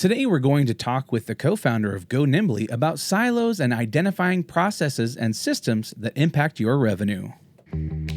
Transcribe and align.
Today, 0.00 0.24
we're 0.24 0.38
going 0.38 0.64
to 0.64 0.72
talk 0.72 1.12
with 1.12 1.26
the 1.26 1.34
co 1.34 1.56
founder 1.56 1.94
of 1.94 2.08
Go 2.08 2.24
Nimbly 2.24 2.66
about 2.70 2.98
silos 2.98 3.60
and 3.60 3.70
identifying 3.70 4.42
processes 4.42 5.14
and 5.14 5.36
systems 5.36 5.92
that 5.98 6.16
impact 6.16 6.58
your 6.58 6.78
revenue. 6.78 7.28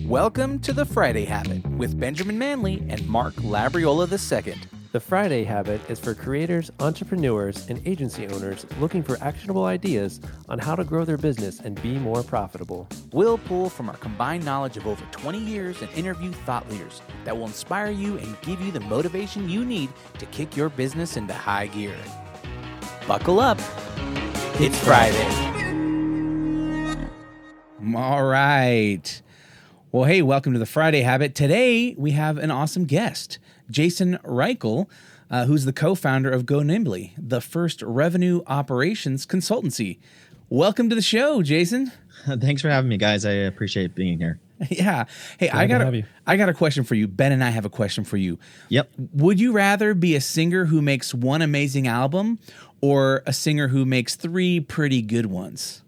Welcome 0.06 0.60
to 0.60 0.72
the 0.72 0.86
Friday 0.86 1.26
Habit 1.26 1.68
with 1.72 2.00
Benjamin 2.00 2.38
Manley 2.38 2.82
and 2.88 3.06
Mark 3.10 3.34
Labriola 3.34 4.08
II. 4.48 4.56
The 4.94 5.00
Friday 5.00 5.44
Habit 5.44 5.82
is 5.90 6.00
for 6.00 6.14
creators, 6.14 6.72
entrepreneurs, 6.80 7.68
and 7.68 7.82
agency 7.88 8.28
owners 8.28 8.64
looking 8.80 9.02
for 9.02 9.18
actionable 9.22 9.66
ideas 9.66 10.22
on 10.48 10.60
how 10.60 10.76
to 10.76 10.84
grow 10.84 11.04
their 11.04 11.18
business 11.18 11.60
and 11.62 11.82
be 11.82 11.98
more 11.98 12.22
profitable. 12.22 12.88
We'll 13.12 13.40
pull 13.40 13.72
from 13.72 13.90
our 13.90 13.98
combined 13.98 14.46
knowledge 14.46 14.78
of 14.78 14.86
over 14.86 15.04
20 15.10 15.40
years 15.40 15.82
and 15.82 15.92
interview 15.94 16.32
thought 16.32 16.70
leaders 16.70 17.02
that 17.26 17.36
will 17.36 17.48
inspire 17.48 17.90
you 17.90 18.20
and 18.20 18.40
give 18.42 18.62
you 18.62 18.72
the 18.72 18.82
motivation 18.82 19.50
you 19.50 19.66
need 19.66 19.90
to 20.20 20.28
kick 20.28 20.56
your 20.56 20.70
business 20.70 21.18
into 21.18 21.34
high 21.34 21.66
gear. 21.66 21.98
Buckle 23.08 23.40
up. 23.40 23.58
It's 24.60 24.78
Friday. 24.78 25.26
All 27.96 28.26
right. 28.26 29.24
Well, 29.92 30.04
hey, 30.04 30.22
welcome 30.22 30.54
to 30.54 30.60
the 30.60 30.68
Friday 30.68 31.02
Habit. 31.02 31.34
Today 31.34 31.96
we 31.98 32.12
have 32.12 32.38
an 32.38 32.52
awesome 32.52 32.86
guest. 32.86 33.40
Jason 33.70 34.18
Reichl, 34.24 34.88
uh, 35.30 35.46
who's 35.46 35.66
the 35.66 35.74
co 35.74 35.96
founder 35.96 36.30
of 36.30 36.46
Go 36.46 36.60
Nimbly, 36.60 37.14
the 37.18 37.42
first 37.42 37.82
revenue 37.82 38.42
operations 38.48 39.26
consultancy. 39.26 40.00
Welcome 40.50 40.90
to 40.90 40.96
the 40.96 41.02
show, 41.02 41.42
Jason. 41.42 41.92
Thanks 42.26 42.62
for 42.62 42.70
having 42.70 42.90
me, 42.90 42.98
guys. 42.98 43.26
I 43.26 43.32
appreciate 43.32 43.96
being 43.96 44.20
here. 44.20 44.40
Yeah. 44.70 45.06
Hey, 45.40 45.50
Glad 45.50 45.60
I 45.60 45.68
got 45.68 45.94
a, 45.94 46.06
I 46.26 46.38
got 46.38 46.48
a 46.48 46.54
question 46.54 46.86
for 46.86 46.96
you. 46.96 47.08
Ben 47.08 47.34
and 47.34 47.44
I 47.44 47.50
have 47.50 47.66
a 47.66 47.70
question 47.70 48.06
for 48.06 48.16
you. 48.16 48.40
Yep. 48.70 48.92
Would 49.14 49.40
you 49.40 49.52
rather 49.52 49.94
be 49.94 50.16
a 50.16 50.22
singer 50.22 50.66
who 50.66 50.82
makes 50.82 51.14
one 51.14 51.42
amazing 51.42 51.88
album 51.88 52.40
or 52.80 53.24
a 53.26 53.34
singer 53.34 53.68
who 53.68 53.84
makes 53.84 54.16
three 54.16 54.62
pretty 54.62 55.02
good 55.02 55.26
ones? 55.26 55.82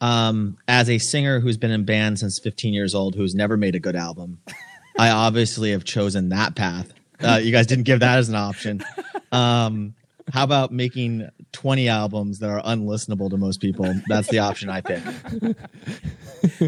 Um, 0.00 0.58
as 0.66 0.90
a 0.90 0.98
singer 0.98 1.38
who's 1.40 1.56
been 1.56 1.70
in 1.70 1.84
band 1.84 2.18
since 2.18 2.38
15 2.38 2.74
years 2.74 2.94
old, 2.94 3.14
who's 3.14 3.34
never 3.34 3.56
made 3.56 3.74
a 3.76 3.80
good 3.80 3.96
album, 3.96 4.40
I 4.98 5.10
obviously 5.10 5.70
have 5.70 5.84
chosen 5.84 6.30
that 6.30 6.54
path. 6.56 6.92
Uh, 7.22 7.40
you 7.42 7.52
guys 7.52 7.66
didn't 7.66 7.84
give 7.84 8.00
that 8.00 8.18
as 8.18 8.28
an 8.28 8.34
option. 8.34 8.82
Um, 9.32 9.94
how 10.32 10.44
about 10.44 10.72
making 10.72 11.28
20 11.52 11.88
albums 11.88 12.40
that 12.40 12.50
are 12.50 12.62
unlistenable 12.62 13.30
to 13.30 13.36
most 13.36 13.60
people? 13.60 13.92
That's 14.08 14.28
the 14.28 14.40
option 14.40 14.68
I 14.68 14.80
pick. 14.80 15.02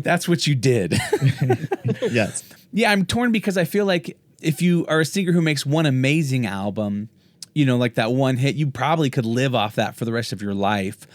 That's 0.05 0.29
what 0.29 0.47
you 0.47 0.55
did. 0.55 0.93
yes. 2.03 2.45
Yeah, 2.73 2.93
I'm 2.93 3.05
torn 3.05 3.33
because 3.33 3.57
I 3.57 3.65
feel 3.65 3.85
like 3.85 4.17
if 4.41 4.63
you 4.63 4.87
are 4.87 5.01
a 5.01 5.05
singer 5.05 5.33
who 5.33 5.43
makes 5.43 5.67
one 5.67 5.87
amazing 5.87 6.47
album, 6.47 7.09
you 7.55 7.67
know, 7.67 7.77
like 7.77 7.95
that 7.95 8.13
one 8.13 8.37
hit, 8.37 8.55
you 8.55 8.71
probably 8.71 9.11
could 9.11 9.27
live 9.27 9.55
off 9.55 9.75
that 9.75 9.97
for 9.97 10.05
the 10.05 10.13
rest 10.13 10.33
of 10.33 10.41
your 10.41 10.55
life. 10.55 11.07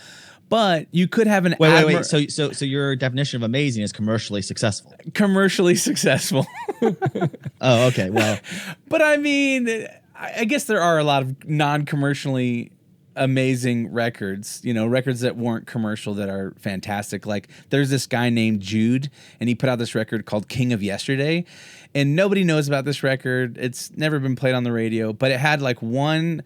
But 0.53 0.85
you 0.91 1.07
could 1.07 1.25
have 1.25 1.45
an 1.47 1.55
wait, 1.59 1.69
admir- 1.71 1.85
wait, 1.87 1.95
wait. 1.95 2.05
So, 2.05 2.27
so, 2.27 2.51
so 2.51 2.63
your 2.63 2.95
definition 2.95 3.41
of 3.41 3.43
amazing 3.43 3.81
is 3.81 3.91
commercially 3.91 4.43
successful. 4.43 4.93
Commercially 5.15 5.73
successful. 5.73 6.45
oh, 7.59 7.87
okay. 7.87 8.11
Well, 8.11 8.37
but 8.87 9.01
I 9.01 9.17
mean, 9.17 9.87
I 10.15 10.45
guess 10.45 10.65
there 10.65 10.79
are 10.79 10.99
a 10.99 11.03
lot 11.03 11.23
of 11.23 11.49
non-commercially 11.49 12.71
amazing 13.15 13.91
records, 13.91 14.61
you 14.63 14.75
know, 14.75 14.85
records 14.85 15.21
that 15.21 15.37
weren't 15.37 15.65
commercial 15.65 16.13
that 16.13 16.29
are 16.29 16.53
fantastic. 16.59 17.25
Like 17.25 17.47
there's 17.71 17.89
this 17.89 18.05
guy 18.05 18.29
named 18.29 18.61
Jude 18.61 19.09
and 19.39 19.49
he 19.49 19.55
put 19.55 19.69
out 19.69 19.79
this 19.79 19.95
record 19.95 20.27
called 20.27 20.49
King 20.49 20.71
of 20.71 20.83
Yesterday 20.83 21.45
and 21.95 22.15
nobody 22.15 22.43
knows 22.43 22.67
about 22.67 22.85
this 22.85 23.01
record. 23.01 23.57
It's 23.57 23.89
never 23.97 24.19
been 24.19 24.35
played 24.35 24.53
on 24.53 24.63
the 24.63 24.71
radio, 24.71 25.13
but 25.13 25.31
it 25.31 25.39
had 25.39 25.63
like 25.63 25.81
one 25.81 26.43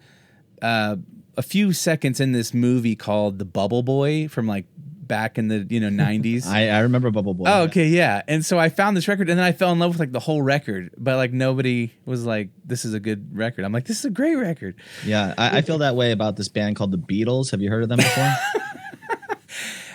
uh 0.62 0.96
a 1.38 1.42
few 1.42 1.72
seconds 1.72 2.20
in 2.20 2.32
this 2.32 2.52
movie 2.52 2.96
called 2.96 3.38
The 3.38 3.44
Bubble 3.44 3.82
Boy 3.82 4.28
from 4.28 4.46
like 4.46 4.66
back 4.76 5.38
in 5.38 5.48
the 5.48 5.66
you 5.70 5.80
know 5.80 5.88
90s 5.88 6.46
I, 6.48 6.68
I 6.68 6.80
remember 6.80 7.10
bubble 7.10 7.32
boy 7.32 7.46
oh 7.48 7.62
okay 7.62 7.86
yeah. 7.86 8.20
And 8.28 8.44
so 8.44 8.58
i 8.58 8.68
found 8.68 8.94
this 8.94 9.08
record 9.08 9.30
and 9.30 9.38
then 9.38 9.46
i 9.46 9.52
fell 9.52 9.72
in 9.72 9.78
love 9.78 9.92
with 9.92 10.00
like 10.00 10.12
the 10.12 10.20
whole 10.20 10.42
record 10.42 10.90
but 10.98 11.16
like 11.16 11.32
nobody 11.32 11.94
was 12.04 12.26
like 12.26 12.50
this 12.62 12.84
is 12.84 12.92
a 12.92 13.00
good 13.00 13.34
record. 13.34 13.64
I'm 13.64 13.72
like 13.72 13.86
this 13.86 14.00
is 14.00 14.04
a 14.04 14.10
great 14.10 14.34
record. 14.34 14.76
Yeah 15.06 15.32
i, 15.38 15.58
I 15.58 15.62
feel 15.62 15.78
that 15.78 15.96
way 15.96 16.12
about 16.12 16.36
this 16.36 16.48
band 16.48 16.76
called 16.76 16.92
the 16.92 16.98
beatles. 16.98 17.50
Have 17.52 17.62
you 17.62 17.70
heard 17.70 17.82
of 17.82 17.88
them 17.88 17.96
before? 17.96 18.32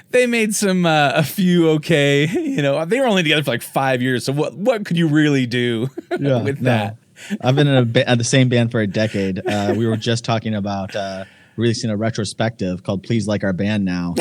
They 0.09 0.27
made 0.27 0.53
some 0.53 0.85
uh, 0.85 1.13
a 1.15 1.23
few 1.23 1.69
okay 1.71 2.27
you 2.31 2.61
know 2.61 2.85
they 2.85 2.99
were 2.99 3.07
only 3.07 3.23
together 3.23 3.41
for 3.41 3.49
like 3.49 3.63
five 3.63 3.99
years 3.99 4.23
so 4.23 4.31
what 4.31 4.55
what 4.55 4.85
could 4.85 4.95
you 4.95 5.07
really 5.07 5.47
do 5.47 5.89
yeah, 6.19 6.43
with 6.43 6.61
no. 6.61 6.69
that 6.69 6.97
I've 7.41 7.55
been 7.55 7.67
in 7.67 7.75
a 7.75 7.85
ba- 7.85 8.15
the 8.15 8.23
same 8.23 8.49
band 8.49 8.71
for 8.71 8.81
a 8.81 8.87
decade. 8.87 9.45
Uh, 9.45 9.73
we 9.77 9.87
were 9.87 9.97
just 9.97 10.23
talking 10.25 10.55
about 10.55 10.95
uh, 10.95 11.25
releasing 11.55 11.89
a 11.89 11.97
retrospective 11.97 12.83
called 12.83 13.03
"Please 13.03 13.27
Like 13.27 13.43
Our 13.43 13.53
Band 13.53 13.85
Now," 13.85 14.15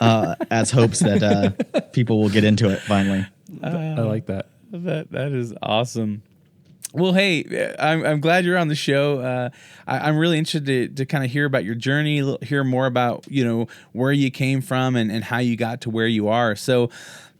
uh, 0.00 0.34
as 0.50 0.70
hopes 0.70 1.00
that 1.00 1.22
uh, 1.22 1.80
people 1.92 2.20
will 2.20 2.30
get 2.30 2.44
into 2.44 2.70
it 2.70 2.80
finally. 2.80 3.26
I 3.62 4.00
like 4.00 4.26
that. 4.26 4.46
That 4.72 5.10
that 5.12 5.32
is 5.32 5.54
awesome. 5.62 6.22
Well, 6.94 7.14
hey, 7.14 7.74
I'm, 7.78 8.04
I'm 8.04 8.20
glad 8.20 8.44
you're 8.44 8.58
on 8.58 8.68
the 8.68 8.74
show. 8.74 9.20
Uh, 9.20 9.50
I, 9.86 10.10
am 10.10 10.18
really 10.18 10.36
interested 10.36 10.66
to, 10.66 10.88
to 10.88 11.06
kind 11.06 11.24
of 11.24 11.30
hear 11.30 11.46
about 11.46 11.64
your 11.64 11.74
journey, 11.74 12.36
hear 12.42 12.64
more 12.64 12.84
about 12.84 13.24
you 13.30 13.44
know 13.44 13.68
where 13.92 14.12
you 14.12 14.30
came 14.30 14.60
from 14.60 14.94
and, 14.96 15.10
and 15.10 15.24
how 15.24 15.38
you 15.38 15.56
got 15.56 15.80
to 15.82 15.90
where 15.90 16.06
you 16.06 16.28
are. 16.28 16.54
So, 16.54 16.90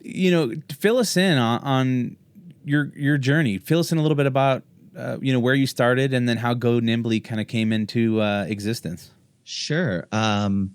you 0.01 0.31
know, 0.31 0.53
fill 0.79 0.97
us 0.97 1.19
in 1.19 1.37
on, 1.37 1.61
on 1.61 2.17
your 2.65 2.93
your 2.97 3.19
journey. 3.19 3.59
Fill 3.59 3.81
us 3.81 3.93
in 3.93 3.99
a 3.99 4.03
little 4.03 4.17
bit 4.17 4.27
about 4.27 4.63
uh, 4.97 5.19
you 5.21 5.33
know 5.33 5.41
where 5.41 5.55
you 5.55 5.67
started 5.67 6.13
and 6.13 6.29
then 6.29 6.37
how 6.37 6.55
Go 6.55 6.81
Nimbly 6.81 7.23
kind 7.23 7.41
of 7.41 7.47
came 7.47 7.73
into 7.73 8.21
uh, 8.21 8.45
existence. 8.49 9.11
Sure. 9.45 10.07
Um, 10.13 10.73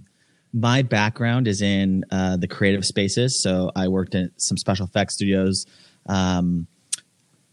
my 0.53 0.81
background 0.81 1.47
is 1.47 1.61
in 1.61 2.03
uh, 2.11 2.37
the 2.37 2.47
creative 2.47 2.85
spaces, 2.85 3.41
so 3.41 3.71
I 3.75 3.87
worked 3.87 4.15
in 4.15 4.31
some 4.37 4.57
special 4.57 4.85
effects 4.85 5.15
studios, 5.15 5.65
um, 6.07 6.67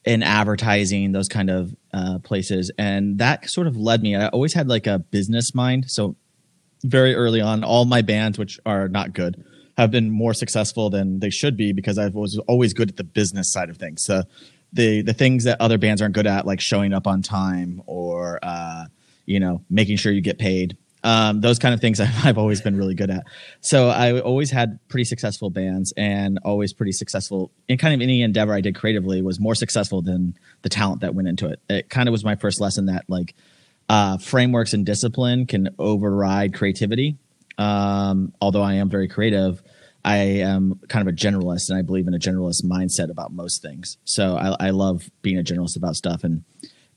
in 0.04 0.22
advertising, 0.22 1.12
those 1.12 1.28
kind 1.28 1.50
of 1.50 1.74
uh, 1.92 2.19
places, 2.20 2.70
and 2.78 3.19
that 3.19 3.48
sort 3.50 3.66
of 3.66 3.76
led 3.76 4.03
me. 4.03 4.16
I 4.16 4.28
always 4.28 4.54
had 4.54 4.69
like 4.69 4.86
a 4.86 4.98
business 4.98 5.54
mind, 5.54 5.91
so 5.91 6.16
very 6.84 7.14
early 7.14 7.41
on, 7.41 7.64
all 7.64 7.84
my 7.84 8.03
bands, 8.03 8.38
which 8.38 8.60
are 8.66 8.88
not 8.88 9.12
good, 9.12 9.42
have 9.76 9.91
been 9.91 10.10
more 10.10 10.34
successful 10.34 10.91
than 10.91 11.19
they 11.19 11.30
should 11.30 11.56
be 11.56 11.72
because 11.72 11.98
I 11.98 12.08
was 12.08 12.38
always 12.47 12.74
good 12.74 12.91
at 12.91 12.97
the 12.97 13.04
business 13.04 13.50
side 13.53 13.70
of 13.70 13.76
things. 13.76 14.04
So 14.04 14.22
the 14.74 15.02
the 15.02 15.14
things 15.14 15.44
that 15.44 15.60
other 15.60 15.78
bands 15.78 16.02
aren't 16.02 16.14
good 16.14 16.26
at, 16.26 16.46
like 16.46 16.60
showing 16.60 16.92
up 16.92 17.06
on 17.06 17.22
time 17.22 17.82
or 17.86 18.38
uh, 18.42 18.84
you 19.24 19.40
know 19.40 19.62
making 19.70 19.96
sure 19.96 20.12
you 20.12 20.20
get 20.20 20.38
paid. 20.38 20.76
Um, 21.02 21.42
those 21.42 21.58
kind 21.58 21.74
of 21.74 21.80
things 21.80 22.00
I've 22.24 22.38
always 22.38 22.60
been 22.60 22.76
really 22.76 22.94
good 22.94 23.10
at. 23.10 23.24
So 23.60 23.88
I 23.88 24.20
always 24.20 24.50
had 24.50 24.78
pretty 24.88 25.04
successful 25.04 25.50
bands 25.50 25.92
and 25.96 26.38
always 26.44 26.72
pretty 26.72 26.92
successful 26.92 27.52
in 27.68 27.78
kind 27.78 27.94
of 27.94 28.00
any 28.00 28.22
endeavor 28.22 28.54
I 28.54 28.60
did 28.62 28.74
creatively 28.74 29.22
was 29.22 29.38
more 29.38 29.54
successful 29.54 30.02
than 30.02 30.34
the 30.62 30.70
talent 30.70 31.02
that 31.02 31.14
went 31.14 31.28
into 31.28 31.48
it. 31.48 31.60
It 31.68 31.91
kind 31.91 32.08
of 32.08 32.12
was 32.12 32.24
my 32.24 32.36
first 32.36 32.60
lesson 32.60 32.86
that 32.86 33.04
like 33.06 33.34
uh, 33.88 34.16
frameworks 34.18 34.72
and 34.72 34.84
discipline 34.84 35.46
can 35.46 35.68
override 35.78 36.54
creativity. 36.54 37.18
Um, 37.58 38.32
although 38.41 38.62
I 38.62 38.74
am 38.74 38.88
very 38.88 39.06
creative, 39.06 39.62
I 40.04 40.16
am 40.16 40.81
kind 40.88 41.06
of 41.09 41.12
a 41.12 41.16
generalist 41.16 41.70
and 41.70 41.78
I 41.78 41.82
believe 41.82 42.06
in 42.06 42.15
a 42.15 42.19
generalist 42.19 42.65
mindset 42.65 43.10
about 43.10 43.32
most 43.32 43.62
things. 43.62 43.97
So 44.04 44.37
I, 44.37 44.69
I 44.69 44.70
love 44.70 45.10
being 45.22 45.38
a 45.38 45.42
generalist 45.42 45.76
about 45.76 45.94
stuff 45.94 46.25
and 46.25 46.44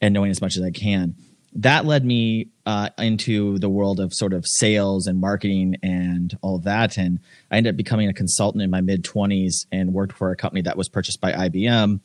and 0.01 0.13
knowing 0.13 0.29
as 0.29 0.41
much 0.41 0.57
as 0.57 0.63
I 0.63 0.71
can. 0.71 1.15
That 1.53 1.85
led 1.85 2.05
me 2.05 2.49
uh, 2.67 2.89
into 2.99 3.57
the 3.57 3.69
world 3.69 3.99
of 3.99 4.13
sort 4.13 4.33
of 4.33 4.45
sales 4.45 5.07
and 5.07 5.19
marketing 5.19 5.77
and 5.81 6.37
all 6.41 6.59
that. 6.59 6.97
And 6.97 7.19
I 7.49 7.57
ended 7.57 7.73
up 7.73 7.77
becoming 7.77 8.09
a 8.09 8.13
consultant 8.13 8.61
in 8.61 8.69
my 8.69 8.81
mid 8.81 9.03
20s 9.03 9.65
and 9.71 9.93
worked 9.93 10.13
for 10.13 10.29
a 10.29 10.35
company 10.35 10.61
that 10.63 10.77
was 10.77 10.87
purchased 10.87 11.19
by 11.19 11.31
IBM 11.31 11.99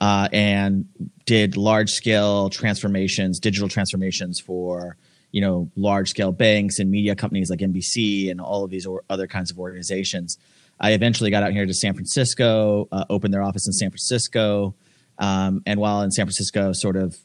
uh, 0.00 0.28
and 0.32 0.86
did 1.24 1.56
large 1.56 1.90
scale 1.90 2.48
transformations, 2.50 3.40
digital 3.40 3.68
transformations 3.68 4.38
for 4.38 4.96
you 5.32 5.40
know 5.40 5.70
large 5.74 6.10
scale 6.10 6.30
banks 6.30 6.78
and 6.78 6.90
media 6.90 7.16
companies 7.16 7.50
like 7.50 7.58
NBC 7.58 8.30
and 8.30 8.40
all 8.40 8.64
of 8.64 8.70
these 8.70 8.86
or 8.86 9.02
other 9.10 9.26
kinds 9.26 9.50
of 9.50 9.58
organizations. 9.58 10.38
I 10.78 10.92
eventually 10.92 11.30
got 11.30 11.42
out 11.42 11.52
here 11.52 11.66
to 11.66 11.74
San 11.74 11.94
Francisco, 11.94 12.88
uh, 12.92 13.04
opened 13.10 13.34
their 13.34 13.42
office 13.42 13.66
in 13.66 13.72
San 13.72 13.90
Francisco, 13.90 14.74
um, 15.18 15.62
and 15.66 15.80
while 15.80 16.02
in 16.02 16.10
San 16.10 16.26
Francisco, 16.26 16.72
sort 16.72 16.96
of 16.96 17.16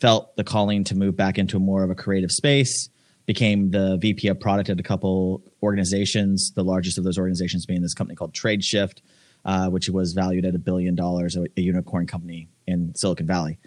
felt 0.00 0.36
the 0.36 0.44
calling 0.44 0.84
to 0.84 0.94
move 0.94 1.16
back 1.16 1.38
into 1.38 1.58
more 1.58 1.82
of 1.82 1.90
a 1.90 1.94
creative 1.94 2.30
space. 2.30 2.88
Became 3.26 3.72
the 3.72 3.98
VP 3.98 4.28
of 4.28 4.40
product 4.40 4.70
at 4.70 4.80
a 4.80 4.82
couple 4.82 5.42
organizations. 5.62 6.52
The 6.54 6.64
largest 6.64 6.96
of 6.96 7.04
those 7.04 7.18
organizations 7.18 7.66
being 7.66 7.82
this 7.82 7.92
company 7.92 8.16
called 8.16 8.32
Tradeshift, 8.32 9.02
uh, 9.44 9.68
which 9.68 9.90
was 9.90 10.14
valued 10.14 10.46
at 10.46 10.54
a 10.54 10.58
billion 10.58 10.94
dollars, 10.94 11.36
a, 11.36 11.44
a 11.56 11.60
unicorn 11.60 12.06
company 12.06 12.48
in 12.66 12.94
Silicon 12.94 13.26
Valley. 13.26 13.58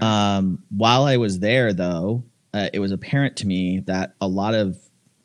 Um, 0.00 0.62
while 0.70 1.04
I 1.04 1.16
was 1.16 1.40
there, 1.40 1.72
though, 1.72 2.22
uh, 2.52 2.68
it 2.72 2.80
was 2.80 2.92
apparent 2.92 3.36
to 3.36 3.46
me 3.46 3.80
that 3.86 4.14
a 4.20 4.26
lot 4.26 4.54
of 4.54 4.76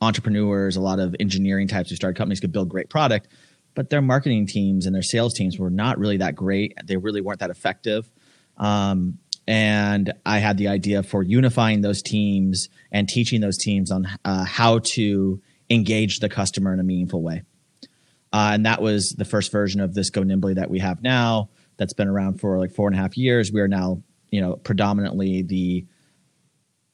entrepreneurs, 0.01 0.75
a 0.75 0.81
lot 0.81 0.99
of 0.99 1.15
engineering 1.19 1.67
types 1.67 1.89
who 1.89 1.95
started 1.95 2.17
companies 2.17 2.39
could 2.39 2.51
build 2.51 2.69
great 2.69 2.89
product, 2.89 3.27
but 3.73 3.89
their 3.89 4.01
marketing 4.01 4.45
teams 4.45 4.85
and 4.85 4.95
their 4.95 5.01
sales 5.01 5.33
teams 5.33 5.57
were 5.57 5.69
not 5.69 5.97
really 5.97 6.17
that 6.17 6.35
great. 6.35 6.73
They 6.85 6.97
really 6.97 7.21
weren't 7.21 7.39
that 7.39 7.49
effective. 7.49 8.09
Um, 8.57 9.19
and 9.47 10.13
I 10.25 10.39
had 10.39 10.57
the 10.57 10.67
idea 10.69 11.03
for 11.03 11.21
unifying 11.21 11.81
those 11.81 12.01
teams 12.01 12.69
and 12.91 13.07
teaching 13.07 13.41
those 13.41 13.57
teams 13.57 13.91
on 13.91 14.07
uh, 14.23 14.45
how 14.45 14.79
to 14.79 15.41
engage 15.69 16.19
the 16.19 16.29
customer 16.29 16.73
in 16.73 16.79
a 16.79 16.83
meaningful 16.83 17.21
way. 17.21 17.43
Uh, 18.33 18.51
and 18.53 18.65
that 18.65 18.81
was 18.81 19.15
the 19.17 19.25
first 19.25 19.51
version 19.51 19.81
of 19.81 19.93
this 19.93 20.09
Go 20.09 20.23
Nimbly 20.23 20.55
that 20.55 20.69
we 20.69 20.79
have 20.79 21.01
now. 21.01 21.49
That's 21.77 21.93
been 21.93 22.07
around 22.07 22.39
for 22.39 22.57
like 22.59 22.71
four 22.71 22.87
and 22.87 22.97
a 22.97 23.01
half 23.01 23.17
years. 23.17 23.51
We 23.51 23.61
are 23.61 23.67
now, 23.67 24.01
you 24.31 24.41
know, 24.41 24.55
predominantly 24.55 25.41
the 25.41 25.85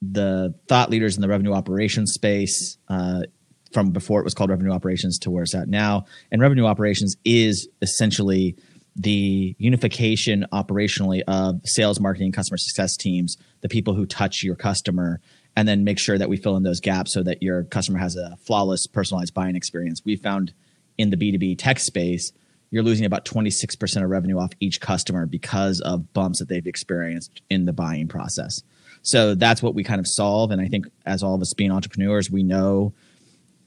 the 0.01 0.53
thought 0.67 0.89
leaders 0.89 1.15
in 1.15 1.21
the 1.21 1.27
revenue 1.27 1.53
operations 1.53 2.13
space. 2.13 2.77
Uh, 2.87 3.23
from 3.71 3.91
before 3.91 4.19
it 4.19 4.23
was 4.23 4.33
called 4.33 4.49
revenue 4.49 4.71
operations 4.71 5.17
to 5.19 5.31
where 5.31 5.43
it's 5.43 5.55
at 5.55 5.69
now. 5.69 6.03
And 6.29 6.41
revenue 6.41 6.65
operations 6.65 7.15
is 7.23 7.69
essentially 7.81 8.57
the 8.95 9.55
unification 9.57 10.45
operationally 10.51 11.21
of 11.27 11.61
sales, 11.63 11.99
marketing, 11.99 12.31
customer 12.31 12.57
success 12.57 12.97
teams, 12.97 13.37
the 13.61 13.69
people 13.69 13.93
who 13.93 14.05
touch 14.05 14.43
your 14.43 14.55
customer, 14.55 15.21
and 15.55 15.67
then 15.67 15.83
make 15.83 15.99
sure 15.99 16.17
that 16.17 16.29
we 16.29 16.37
fill 16.37 16.57
in 16.57 16.63
those 16.63 16.79
gaps 16.79 17.13
so 17.13 17.23
that 17.23 17.41
your 17.41 17.63
customer 17.63 17.99
has 17.99 18.15
a 18.15 18.35
flawless, 18.45 18.87
personalized 18.87 19.33
buying 19.33 19.55
experience. 19.55 20.01
We 20.03 20.15
found 20.15 20.53
in 20.97 21.09
the 21.09 21.17
B2B 21.17 21.57
tech 21.57 21.79
space, 21.79 22.31
you're 22.69 22.83
losing 22.83 23.05
about 23.05 23.25
26% 23.25 24.03
of 24.03 24.09
revenue 24.09 24.39
off 24.39 24.51
each 24.59 24.79
customer 24.79 25.25
because 25.25 25.81
of 25.81 26.13
bumps 26.13 26.39
that 26.39 26.47
they've 26.47 26.65
experienced 26.65 27.41
in 27.49 27.65
the 27.65 27.73
buying 27.73 28.07
process. 28.07 28.61
So 29.01 29.35
that's 29.35 29.63
what 29.63 29.73
we 29.73 29.83
kind 29.83 29.99
of 29.99 30.07
solve. 30.07 30.51
And 30.51 30.61
I 30.61 30.67
think 30.67 30.85
as 31.05 31.23
all 31.23 31.35
of 31.35 31.41
us 31.41 31.53
being 31.53 31.71
entrepreneurs, 31.71 32.29
we 32.29 32.43
know 32.43 32.93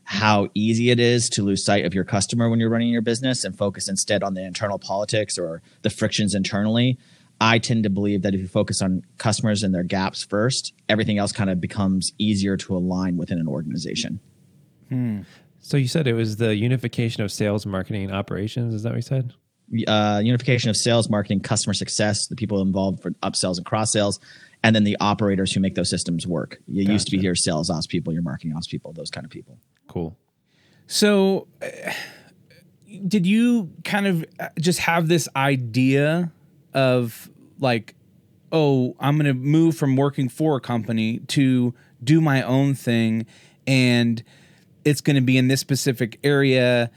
how 0.05 0.49
easy 0.55 0.91
it 0.91 1.01
is 1.01 1.29
to 1.31 1.43
lose 1.43 1.65
sight 1.65 1.85
of 1.85 1.95
your 1.95 2.05
customer 2.05 2.49
when 2.51 2.61
you're 2.61 2.71
running 2.71 2.89
your 2.89 3.03
business 3.03 3.43
and 3.45 3.57
focus 3.57 3.89
instead 3.89 4.23
on 4.23 4.35
the 4.35 4.45
internal 4.45 4.79
politics 4.79 5.39
or 5.39 5.63
the 5.83 5.91
frictions 5.91 6.35
internally. 6.35 6.99
I 7.41 7.59
tend 7.59 7.83
to 7.83 7.91
believe 7.91 8.23
that 8.23 8.35
if 8.35 8.41
you 8.41 8.47
focus 8.47 8.81
on 8.81 9.03
customers 9.19 9.63
and 9.63 9.75
their 9.75 9.83
gaps 9.83 10.23
first, 10.25 10.73
everything 10.89 11.19
else 11.19 11.33
kind 11.33 11.51
of 11.51 11.61
becomes 11.61 12.13
easier 12.19 12.57
to 12.59 12.77
align 12.77 13.17
within 13.17 13.39
an 13.39 13.49
organization. 13.49 14.21
Hmm. 14.89 15.23
So 15.61 15.77
you 15.79 15.89
said 15.89 16.07
it 16.07 16.13
was 16.13 16.37
the 16.37 16.55
unification 16.55 17.23
of 17.23 17.33
sales, 17.33 17.67
marketing, 17.67 18.05
and 18.05 18.15
operations. 18.15 18.75
Is 18.75 18.83
that 18.83 18.91
what 18.91 18.97
you 18.97 19.03
said? 19.03 19.33
Uh, 19.89 20.21
unification 20.23 20.69
of 20.69 20.77
sales, 20.77 21.09
marketing, 21.09 21.41
customer 21.41 21.73
success, 21.73 22.27
the 22.27 22.37
people 22.37 22.61
involved 22.61 23.03
for 23.03 23.13
upsells 23.23 23.57
and 23.57 23.65
cross 23.65 23.91
sales, 23.91 24.21
and 24.65 24.75
then 24.75 24.83
the 24.83 24.97
operators 24.99 25.53
who 25.53 25.61
make 25.61 25.75
those 25.75 25.91
systems 25.91 26.27
work. 26.27 26.59
You 26.67 26.85
gotcha. 26.85 26.93
used 26.95 27.07
to 27.09 27.17
be 27.19 27.23
your 27.23 27.35
sales 27.35 27.69
ops 27.69 27.87
people, 27.87 28.15
your 28.15 28.23
marketing 28.23 28.57
ops 28.57 28.67
people, 28.67 28.95
those 28.95 29.11
kind 29.11 29.25
of 29.27 29.31
people. 29.31 29.59
Cool. 29.89 30.17
So, 30.87 31.47
uh, 31.63 31.93
did 33.07 33.27
you 33.27 33.71
kind 33.85 34.07
of 34.07 34.25
uh, 34.41 34.49
just 34.59 34.79
have 34.81 35.09
this 35.09 35.29
idea 35.37 36.33
of 36.73 37.31
like, 37.61 37.95
oh, 38.53 38.97
I'm 39.01 39.17
going 39.19 39.27
to 39.27 39.35
move 39.35 39.77
from 39.77 39.97
working 39.97 40.31
for 40.31 40.57
a 40.57 40.61
company 40.61 41.19
to 41.19 41.75
do 42.03 42.23
my 42.23 42.41
own 42.43 42.75
thing, 42.75 43.27
and 43.67 44.25
it's 44.87 45.03
going 45.03 45.17
to 45.17 45.23
be 45.23 45.37
in 45.37 45.49
this 45.49 45.61
specific 45.61 46.19
area, 46.25 46.91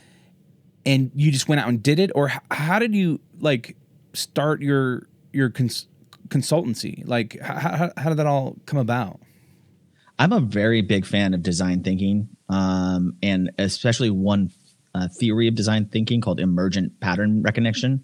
and 0.85 1.11
you 1.15 1.33
just 1.33 1.49
went 1.49 1.59
out 1.59 1.67
and 1.67 1.83
did 1.83 1.99
it, 1.99 2.11
or 2.15 2.31
how 2.49 2.79
did 2.79 2.95
you 2.95 3.19
like 3.41 3.75
start 4.13 4.61
your 4.61 5.07
your 5.33 5.49
cons- 5.49 5.87
consultancy? 6.29 7.07
Like, 7.07 7.39
how, 7.41 7.91
how 7.97 8.09
did 8.09 8.17
that 8.17 8.27
all 8.27 8.57
come 8.65 8.79
about? 8.79 9.19
I'm 10.19 10.33
a 10.33 10.39
very 10.39 10.81
big 10.81 11.05
fan 11.05 11.33
of 11.33 11.43
design 11.43 11.83
thinking, 11.83 12.29
um, 12.49 13.17
and 13.21 13.51
especially 13.59 14.09
one 14.09 14.49
uh, 14.95 15.07
theory 15.19 15.47
of 15.47 15.55
design 15.55 15.85
thinking 15.85 16.21
called 16.21 16.39
emergent 16.39 16.99
pattern 16.99 17.43
recognition. 17.43 18.03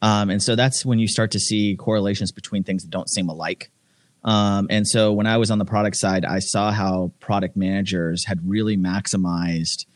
Um, 0.00 0.30
and 0.30 0.42
so 0.42 0.54
that's 0.54 0.86
when 0.86 0.98
you 0.98 1.08
start 1.08 1.32
to 1.32 1.40
see 1.40 1.76
correlations 1.76 2.32
between 2.32 2.62
things 2.62 2.84
that 2.84 2.90
don't 2.90 3.08
seem 3.08 3.28
alike. 3.28 3.70
Um, 4.22 4.66
and 4.70 4.86
so 4.86 5.12
when 5.12 5.26
I 5.26 5.38
was 5.38 5.50
on 5.50 5.58
the 5.58 5.64
product 5.64 5.96
side, 5.96 6.24
I 6.24 6.38
saw 6.38 6.70
how 6.70 7.12
product 7.20 7.56
managers 7.56 8.26
had 8.26 8.38
really 8.48 8.76
maximized 8.76 9.86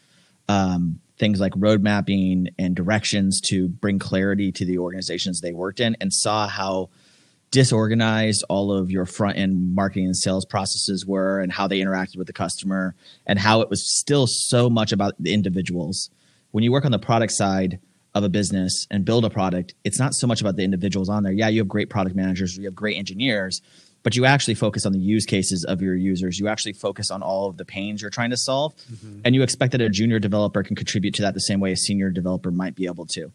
um, 0.48 1.00
things 1.18 1.40
like 1.40 1.52
road 1.56 1.82
mapping 1.82 2.48
and 2.58 2.74
directions 2.74 3.40
to 3.42 3.68
bring 3.68 3.98
clarity 3.98 4.50
to 4.52 4.64
the 4.64 4.78
organizations 4.78 5.40
they 5.40 5.52
worked 5.52 5.80
in, 5.80 5.96
and 6.00 6.12
saw 6.12 6.48
how 6.48 6.90
disorganized 7.54 8.44
all 8.48 8.72
of 8.72 8.90
your 8.90 9.06
front 9.06 9.38
end 9.38 9.76
marketing 9.76 10.06
and 10.06 10.16
sales 10.16 10.44
processes 10.44 11.06
were 11.06 11.38
and 11.38 11.52
how 11.52 11.68
they 11.68 11.78
interacted 11.78 12.16
with 12.16 12.26
the 12.26 12.32
customer 12.32 12.96
and 13.28 13.38
how 13.38 13.60
it 13.60 13.70
was 13.70 13.96
still 13.96 14.26
so 14.26 14.68
much 14.68 14.90
about 14.90 15.14
the 15.20 15.32
individuals. 15.32 16.10
When 16.50 16.64
you 16.64 16.72
work 16.72 16.84
on 16.84 16.90
the 16.90 16.98
product 16.98 17.32
side 17.32 17.78
of 18.12 18.24
a 18.24 18.28
business 18.28 18.88
and 18.90 19.04
build 19.04 19.24
a 19.24 19.30
product, 19.30 19.72
it's 19.84 20.00
not 20.00 20.14
so 20.14 20.26
much 20.26 20.40
about 20.40 20.56
the 20.56 20.64
individuals 20.64 21.08
on 21.08 21.22
there. 21.22 21.32
Yeah, 21.32 21.46
you 21.46 21.60
have 21.60 21.68
great 21.68 21.90
product 21.90 22.16
managers, 22.16 22.56
you 22.56 22.64
have 22.64 22.74
great 22.74 22.96
engineers, 22.96 23.62
but 24.02 24.16
you 24.16 24.24
actually 24.24 24.54
focus 24.54 24.84
on 24.84 24.92
the 24.92 24.98
use 24.98 25.24
cases 25.24 25.64
of 25.64 25.80
your 25.80 25.94
users. 25.94 26.40
You 26.40 26.48
actually 26.48 26.72
focus 26.72 27.12
on 27.12 27.22
all 27.22 27.48
of 27.48 27.56
the 27.56 27.64
pains 27.64 28.02
you're 28.02 28.10
trying 28.10 28.30
to 28.30 28.36
solve. 28.36 28.74
Mm-hmm. 28.76 29.20
And 29.24 29.34
you 29.36 29.44
expect 29.44 29.70
that 29.72 29.80
a 29.80 29.88
junior 29.88 30.18
developer 30.18 30.64
can 30.64 30.74
contribute 30.74 31.14
to 31.14 31.22
that 31.22 31.34
the 31.34 31.40
same 31.40 31.60
way 31.60 31.70
a 31.70 31.76
senior 31.76 32.10
developer 32.10 32.50
might 32.50 32.74
be 32.74 32.86
able 32.86 33.06
to. 33.06 33.32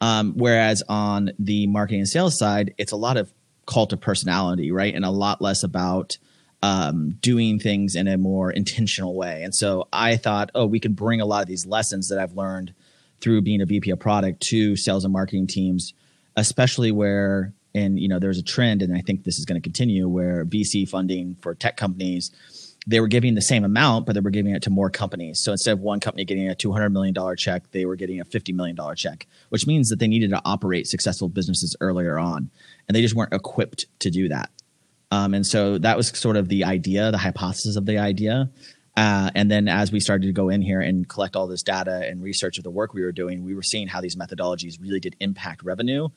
Um, 0.00 0.34
whereas 0.36 0.84
on 0.88 1.32
the 1.38 1.66
marketing 1.66 2.00
and 2.00 2.08
sales 2.08 2.38
side, 2.38 2.74
it's 2.78 2.92
a 2.92 2.96
lot 2.96 3.16
of 3.16 3.32
cult 3.66 3.92
of 3.92 4.00
personality, 4.00 4.70
right? 4.70 4.94
And 4.94 5.04
a 5.04 5.10
lot 5.10 5.40
less 5.40 5.62
about 5.62 6.18
um, 6.62 7.16
doing 7.20 7.58
things 7.58 7.94
in 7.94 8.08
a 8.08 8.16
more 8.16 8.50
intentional 8.50 9.14
way. 9.14 9.42
And 9.42 9.54
so 9.54 9.88
I 9.92 10.16
thought, 10.16 10.50
oh, 10.54 10.66
we 10.66 10.80
can 10.80 10.94
bring 10.94 11.20
a 11.20 11.26
lot 11.26 11.42
of 11.42 11.48
these 11.48 11.66
lessons 11.66 12.08
that 12.08 12.18
I've 12.18 12.32
learned 12.32 12.74
through 13.20 13.42
being 13.42 13.60
a 13.60 13.66
VP 13.66 13.90
of 13.90 13.98
product 13.98 14.40
to 14.48 14.76
sales 14.76 15.04
and 15.04 15.12
marketing 15.12 15.46
teams, 15.46 15.94
especially 16.36 16.92
where, 16.92 17.54
and 17.74 17.98
you 17.98 18.08
know, 18.08 18.18
there's 18.18 18.38
a 18.38 18.42
trend, 18.42 18.82
and 18.82 18.96
I 18.96 19.00
think 19.00 19.24
this 19.24 19.38
is 19.38 19.44
going 19.44 19.60
to 19.60 19.64
continue 19.64 20.08
where 20.08 20.44
VC 20.44 20.88
funding 20.88 21.36
for 21.40 21.54
tech 21.54 21.76
companies 21.76 22.30
they 22.86 23.00
were 23.00 23.08
giving 23.08 23.34
the 23.34 23.42
same 23.42 23.64
amount, 23.64 24.06
but 24.06 24.14
they 24.14 24.20
were 24.20 24.30
giving 24.30 24.54
it 24.54 24.62
to 24.62 24.70
more 24.70 24.90
companies. 24.90 25.40
So 25.42 25.52
instead 25.52 25.72
of 25.72 25.80
one 25.80 25.98
company 25.98 26.24
getting 26.24 26.48
a 26.48 26.54
$200 26.54 26.92
million 26.92 27.14
check, 27.36 27.70
they 27.72 27.84
were 27.84 27.96
getting 27.96 28.20
a 28.20 28.24
$50 28.24 28.54
million 28.54 28.76
check, 28.94 29.26
which 29.48 29.66
means 29.66 29.88
that 29.88 29.98
they 29.98 30.06
needed 30.06 30.30
to 30.30 30.40
operate 30.44 30.86
successful 30.86 31.28
businesses 31.28 31.74
earlier 31.80 32.18
on. 32.18 32.50
And 32.86 32.94
they 32.94 33.02
just 33.02 33.14
weren't 33.14 33.32
equipped 33.32 33.86
to 34.00 34.10
do 34.10 34.28
that. 34.28 34.50
Um, 35.10 35.34
and 35.34 35.44
so 35.44 35.78
that 35.78 35.96
was 35.96 36.08
sort 36.08 36.36
of 36.36 36.48
the 36.48 36.64
idea, 36.64 37.10
the 37.10 37.18
hypothesis 37.18 37.76
of 37.76 37.86
the 37.86 37.98
idea. 37.98 38.50
Uh, 38.96 39.30
and 39.34 39.50
then 39.50 39.68
as 39.68 39.92
we 39.92 40.00
started 40.00 40.26
to 40.26 40.32
go 40.32 40.48
in 40.48 40.62
here 40.62 40.80
and 40.80 41.08
collect 41.08 41.36
all 41.36 41.46
this 41.46 41.62
data 41.62 42.08
and 42.08 42.22
research 42.22 42.56
of 42.56 42.64
the 42.64 42.70
work 42.70 42.94
we 42.94 43.02
were 43.02 43.12
doing, 43.12 43.44
we 43.44 43.54
were 43.54 43.62
seeing 43.62 43.88
how 43.88 44.00
these 44.00 44.16
methodologies 44.16 44.80
really 44.80 45.00
did 45.00 45.16
impact 45.20 45.62
revenue 45.62 46.08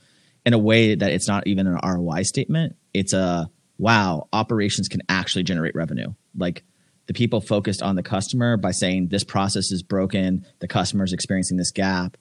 in 0.46 0.54
a 0.54 0.58
way 0.58 0.96
that 0.96 1.12
it's 1.12 1.28
not 1.28 1.46
even 1.48 1.68
an 1.68 1.80
ROI 1.84 2.24
statement. 2.24 2.76
It's 2.94 3.14
a 3.14 3.50
wow, 3.80 4.28
operations 4.34 4.88
can 4.88 5.02
actually 5.10 5.44
generate 5.44 5.74
revenue. 5.74 6.14
Like 6.38 6.64
the 7.08 7.14
people 7.14 7.42
focused 7.42 7.82
on 7.82 7.96
the 7.96 8.04
customer 8.04 8.58
by 8.58 8.72
saying 8.72 9.08
this 9.08 9.24
process 9.24 9.72
is 9.72 9.82
broken, 9.82 10.46
the 10.60 10.68
customer 10.68 11.04
is 11.04 11.14
experiencing 11.14 11.58
this 11.58 11.72
gap. 11.72 12.18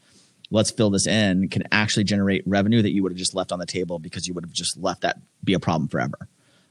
Let's 0.50 0.71
fill 0.71 0.88
this 0.88 1.06
in 1.06 1.50
can 1.50 1.64
actually 1.73 2.04
generate 2.04 2.42
revenue 2.47 2.80
that 2.80 2.92
you 2.92 3.02
would 3.02 3.12
have 3.12 3.18
just 3.18 3.35
left 3.35 3.52
on 3.52 3.59
the 3.59 3.66
table 3.66 3.99
because 3.99 4.26
you 4.26 4.32
would 4.32 4.44
have 4.44 4.52
just 4.52 4.78
left 4.78 5.02
that 5.02 5.18
be 5.44 5.52
a 5.52 5.61
problem 5.61 5.88
forever. 5.88 6.28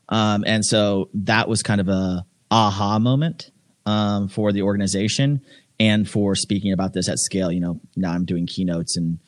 Um, 0.10 0.44
and 0.48 0.66
so 0.66 1.10
that 1.14 1.48
was 1.48 1.62
kind 1.62 1.80
of 1.80 1.90
a 1.90 2.26
aha 2.50 2.98
moment 2.98 3.52
um, 3.86 4.30
for 4.30 4.52
the 4.52 4.64
organization 4.64 5.42
and 5.80 6.10
for 6.10 6.34
speaking 6.34 6.72
about 6.72 6.94
this 6.94 7.08
at 7.10 7.20
scale. 7.20 7.52
You 7.52 7.60
know, 7.60 7.82
now 7.96 8.14
I'm 8.14 8.26
doing 8.26 8.48
keynotes 8.48 8.98
and 8.98 9.20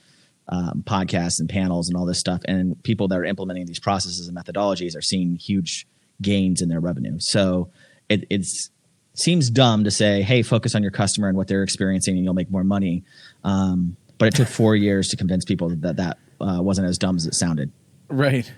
um, 0.49 0.83
podcasts 0.85 1.39
and 1.39 1.47
panels 1.47 1.87
and 1.87 1.97
all 1.97 2.05
this 2.05 2.19
stuff. 2.19 2.41
And 2.45 2.81
people 2.83 3.07
that 3.07 3.17
are 3.17 3.25
implementing 3.25 3.65
these 3.65 3.79
processes 3.79 4.27
and 4.27 4.35
methodologies 4.35 4.97
are 4.97 5.01
seeing 5.01 5.35
huge 5.35 5.87
gains 6.21 6.61
in 6.61 6.69
their 6.69 6.79
revenue. 6.79 7.17
So 7.19 7.69
it 8.09 8.25
it's, 8.29 8.71
seems 9.13 9.49
dumb 9.49 9.83
to 9.83 9.91
say, 9.91 10.21
hey, 10.21 10.41
focus 10.41 10.75
on 10.75 10.81
your 10.81 10.91
customer 10.91 11.27
and 11.27 11.37
what 11.37 11.47
they're 11.47 11.63
experiencing 11.63 12.15
and 12.15 12.23
you'll 12.23 12.33
make 12.33 12.49
more 12.49 12.63
money. 12.63 13.03
Um, 13.43 13.95
but 14.17 14.27
it 14.27 14.35
took 14.35 14.47
four 14.47 14.75
years 14.75 15.09
to 15.09 15.17
convince 15.17 15.45
people 15.45 15.69
that 15.69 15.97
that 15.97 16.17
uh, 16.41 16.61
wasn't 16.61 16.87
as 16.87 16.97
dumb 16.97 17.15
as 17.15 17.25
it 17.25 17.35
sounded. 17.35 17.71
Right. 18.09 18.51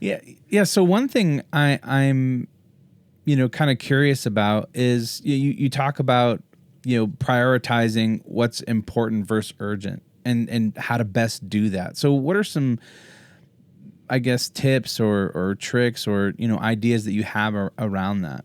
Yeah. 0.00 0.20
Yeah. 0.48 0.64
So 0.64 0.82
one 0.82 1.08
thing 1.08 1.42
I, 1.52 1.78
I'm, 1.82 2.48
you 3.24 3.36
know, 3.36 3.48
kind 3.48 3.70
of 3.70 3.78
curious 3.78 4.26
about 4.26 4.68
is 4.74 5.20
you, 5.24 5.34
you 5.36 5.70
talk 5.70 5.98
about, 5.98 6.42
you 6.84 6.98
know, 6.98 7.06
prioritizing 7.06 8.20
what's 8.24 8.60
important 8.62 9.26
versus 9.26 9.54
urgent 9.60 10.02
and 10.24 10.48
and 10.48 10.76
how 10.76 10.96
to 10.96 11.04
best 11.04 11.48
do 11.48 11.70
that. 11.70 11.96
So 11.96 12.12
what 12.12 12.36
are 12.36 12.44
some 12.44 12.78
I 14.08 14.18
guess 14.18 14.48
tips 14.48 15.00
or 15.00 15.30
or 15.34 15.54
tricks 15.54 16.06
or 16.06 16.34
you 16.36 16.48
know 16.48 16.58
ideas 16.58 17.04
that 17.04 17.12
you 17.12 17.22
have 17.24 17.54
ar- 17.54 17.72
around 17.78 18.22
that? 18.22 18.44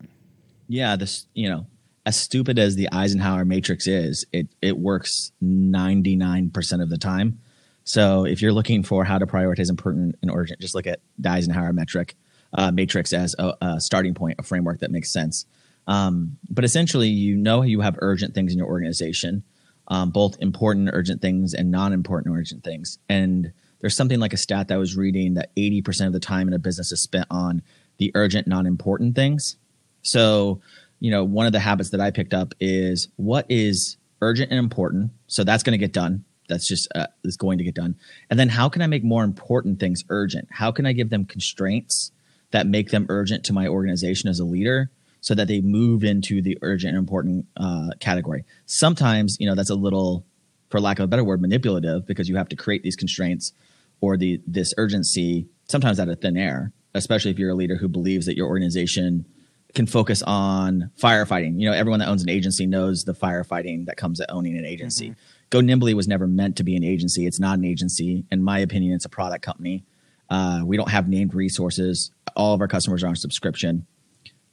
Yeah, 0.68 0.96
this 0.96 1.26
you 1.34 1.48
know 1.48 1.66
as 2.06 2.16
stupid 2.16 2.58
as 2.58 2.76
the 2.76 2.88
Eisenhower 2.92 3.44
matrix 3.44 3.86
is, 3.86 4.24
it 4.32 4.48
it 4.62 4.78
works 4.78 5.32
99% 5.42 6.82
of 6.82 6.88
the 6.88 6.98
time. 6.98 7.38
So 7.84 8.24
if 8.24 8.40
you're 8.40 8.52
looking 8.52 8.82
for 8.82 9.04
how 9.04 9.18
to 9.18 9.26
prioritize 9.26 9.70
important 9.70 10.16
and 10.22 10.30
urgent, 10.30 10.60
just 10.60 10.74
look 10.74 10.86
at 10.86 11.00
the 11.18 11.30
Eisenhower 11.30 11.72
metric 11.72 12.14
uh, 12.52 12.70
matrix 12.70 13.12
as 13.12 13.34
a, 13.38 13.54
a, 13.60 13.80
starting 13.80 14.14
point, 14.14 14.38
a 14.38 14.42
framework 14.42 14.80
that 14.80 14.90
makes 14.90 15.12
sense. 15.12 15.46
Um, 15.86 16.38
but 16.48 16.64
essentially, 16.64 17.08
you 17.08 17.36
know 17.36 17.62
you 17.62 17.80
have 17.80 17.96
urgent 18.00 18.34
things 18.34 18.52
in 18.52 18.58
your 18.58 18.68
organization 18.68 19.44
um, 19.90 20.10
both 20.10 20.36
important 20.40 20.88
urgent 20.92 21.20
things 21.20 21.52
and 21.52 21.70
non-important 21.70 22.34
urgent 22.34 22.64
things 22.64 22.98
and 23.08 23.52
there's 23.80 23.96
something 23.96 24.20
like 24.20 24.32
a 24.32 24.36
stat 24.36 24.68
that 24.68 24.74
I 24.74 24.78
was 24.78 24.96
reading 24.96 25.34
that 25.34 25.54
80% 25.56 26.06
of 26.06 26.12
the 26.12 26.20
time 26.20 26.48
in 26.48 26.54
a 26.54 26.58
business 26.58 26.92
is 26.92 27.02
spent 27.02 27.26
on 27.30 27.62
the 27.98 28.12
urgent, 28.14 28.46
non 28.46 28.66
important 28.66 29.14
things. 29.14 29.56
So, 30.02 30.60
you 31.00 31.10
know, 31.10 31.24
one 31.24 31.46
of 31.46 31.52
the 31.52 31.60
habits 31.60 31.90
that 31.90 32.00
I 32.00 32.10
picked 32.10 32.34
up 32.34 32.54
is 32.60 33.08
what 33.16 33.46
is 33.48 33.96
urgent 34.20 34.50
and 34.50 34.58
important. 34.58 35.12
So 35.26 35.44
that's 35.44 35.62
going 35.62 35.72
to 35.72 35.78
get 35.78 35.92
done. 35.92 36.24
That's 36.48 36.66
just 36.66 36.88
uh, 36.94 37.06
is 37.24 37.36
going 37.36 37.58
to 37.58 37.64
get 37.64 37.74
done. 37.74 37.96
And 38.28 38.38
then 38.38 38.48
how 38.48 38.68
can 38.68 38.82
I 38.82 38.86
make 38.86 39.04
more 39.04 39.24
important 39.24 39.80
things 39.80 40.04
urgent? 40.08 40.48
How 40.50 40.72
can 40.72 40.84
I 40.84 40.92
give 40.92 41.10
them 41.10 41.24
constraints 41.24 42.10
that 42.50 42.66
make 42.66 42.90
them 42.90 43.06
urgent 43.08 43.44
to 43.44 43.52
my 43.52 43.68
organization 43.68 44.28
as 44.28 44.40
a 44.40 44.44
leader 44.44 44.90
so 45.20 45.34
that 45.34 45.48
they 45.48 45.60
move 45.60 46.04
into 46.04 46.40
the 46.40 46.58
urgent 46.62 46.90
and 46.90 46.98
important 46.98 47.46
uh, 47.56 47.90
category? 48.00 48.44
Sometimes, 48.66 49.36
you 49.40 49.46
know, 49.46 49.54
that's 49.54 49.70
a 49.70 49.74
little, 49.74 50.24
for 50.68 50.80
lack 50.80 50.98
of 50.98 51.04
a 51.04 51.08
better 51.08 51.24
word, 51.24 51.40
manipulative 51.40 52.06
because 52.06 52.28
you 52.28 52.36
have 52.36 52.48
to 52.48 52.56
create 52.56 52.82
these 52.82 52.96
constraints 52.96 53.52
or 54.00 54.16
the 54.16 54.40
this 54.46 54.72
urgency 54.76 55.46
sometimes 55.68 56.00
out 56.00 56.08
of 56.08 56.20
thin 56.20 56.36
air, 56.36 56.72
especially 56.94 57.30
if 57.30 57.38
you're 57.38 57.50
a 57.50 57.54
leader 57.54 57.76
who 57.76 57.88
believes 57.88 58.26
that 58.26 58.36
your 58.36 58.48
organization 58.48 59.26
can 59.74 59.86
focus 59.86 60.22
on 60.22 60.90
firefighting. 61.00 61.60
You 61.60 61.70
know, 61.70 61.76
everyone 61.76 62.00
that 62.00 62.08
owns 62.08 62.22
an 62.22 62.28
agency 62.28 62.66
knows 62.66 63.04
the 63.04 63.12
firefighting 63.12 63.86
that 63.86 63.96
comes 63.96 64.20
at 64.20 64.30
owning 64.30 64.58
an 64.58 64.64
agency. 64.64 65.10
Mm-hmm. 65.10 65.20
Go 65.50 65.60
Nimbly 65.60 65.94
was 65.94 66.08
never 66.08 66.26
meant 66.26 66.56
to 66.56 66.64
be 66.64 66.76
an 66.76 66.84
agency. 66.84 67.26
It's 67.26 67.40
not 67.40 67.58
an 67.58 67.64
agency. 67.64 68.24
In 68.30 68.42
my 68.42 68.58
opinion, 68.58 68.94
it's 68.94 69.04
a 69.04 69.08
product 69.08 69.44
company. 69.44 69.84
Uh, 70.28 70.62
we 70.64 70.76
don't 70.76 70.90
have 70.90 71.08
named 71.08 71.34
resources. 71.34 72.10
All 72.36 72.54
of 72.54 72.60
our 72.60 72.68
customers 72.68 73.02
are 73.02 73.08
on 73.08 73.16
subscription. 73.16 73.86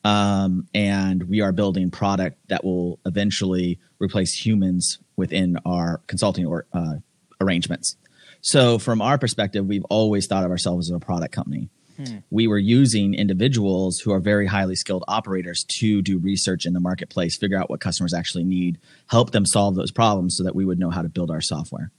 Um, 0.03 0.67
and 0.73 1.23
we 1.23 1.41
are 1.41 1.51
building 1.51 1.91
product 1.91 2.37
that 2.47 2.63
will 2.63 2.99
eventually 3.05 3.79
replace 3.99 4.33
humans 4.33 4.99
within 5.15 5.57
our 5.65 6.01
consulting 6.07 6.45
or, 6.45 6.65
uh, 6.73 6.95
arrangements. 7.41 7.97
So, 8.41 8.77
from 8.77 9.01
our 9.01 9.17
perspective, 9.17 9.65
we've 9.65 9.85
always 9.85 10.27
thought 10.27 10.45
of 10.45 10.51
ourselves 10.51 10.89
as 10.89 10.95
a 10.95 10.99
product 10.99 11.33
company. 11.33 11.69
Hmm. 11.97 12.17
We 12.29 12.47
were 12.47 12.59
using 12.59 13.15
individuals 13.15 13.99
who 13.99 14.13
are 14.13 14.19
very 14.19 14.45
highly 14.45 14.75
skilled 14.75 15.03
operators 15.07 15.65
to 15.79 16.01
do 16.01 16.19
research 16.19 16.65
in 16.65 16.73
the 16.73 16.79
marketplace, 16.79 17.37
figure 17.37 17.57
out 17.57 17.69
what 17.69 17.81
customers 17.81 18.13
actually 18.13 18.43
need, 18.43 18.77
help 19.07 19.31
them 19.31 19.45
solve 19.45 19.75
those 19.75 19.91
problems 19.91 20.37
so 20.37 20.43
that 20.43 20.55
we 20.55 20.63
would 20.63 20.79
know 20.79 20.91
how 20.91 21.01
to 21.01 21.09
build 21.09 21.31
our 21.31 21.41
software. 21.41 21.91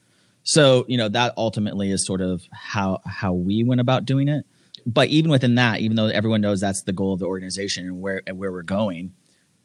So, 0.45 0.85
you 0.89 0.97
know, 0.97 1.09
that 1.09 1.35
ultimately 1.37 1.91
is 1.91 2.07
sort 2.07 2.21
of 2.21 2.43
how 2.53 3.01
how 3.05 3.33
we 3.33 3.65
went 3.65 3.81
about 3.81 4.05
doing 4.05 4.29
it. 4.29 4.47
But 4.89 5.09
even 5.09 5.31
within 5.31 5.57
that, 5.57 5.81
even 5.81 5.97
though 5.97 6.07
everyone 6.07 6.41
knows 6.41 6.61
that's 6.61 6.83
the 6.83 6.93
goal 6.93 7.13
of 7.13 7.21
the 7.21 7.27
organization 7.27 7.85
and 7.85 8.01
where 8.01 8.23
and 8.27 8.39
where 8.39 8.51
we're 8.51 8.63
going, 8.63 9.13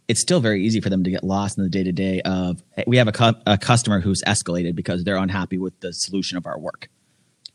it's 0.07 0.19
still 0.19 0.41
very 0.41 0.63
easy 0.63 0.81
for 0.81 0.89
them 0.89 1.03
to 1.05 1.09
get 1.09 1.23
lost 1.23 1.57
in 1.57 1.63
the 1.63 1.69
day 1.69 1.83
to 1.83 1.91
day 1.91 2.21
of 2.21 2.61
we 2.85 2.97
have 2.97 3.07
a, 3.07 3.13
cu- 3.13 3.39
a 3.47 3.57
customer 3.57 4.01
who's 4.01 4.21
escalated 4.23 4.75
because 4.75 5.03
they're 5.03 5.15
unhappy 5.15 5.57
with 5.57 5.79
the 5.79 5.93
solution 5.93 6.37
of 6.37 6.45
our 6.45 6.59
work. 6.59 6.89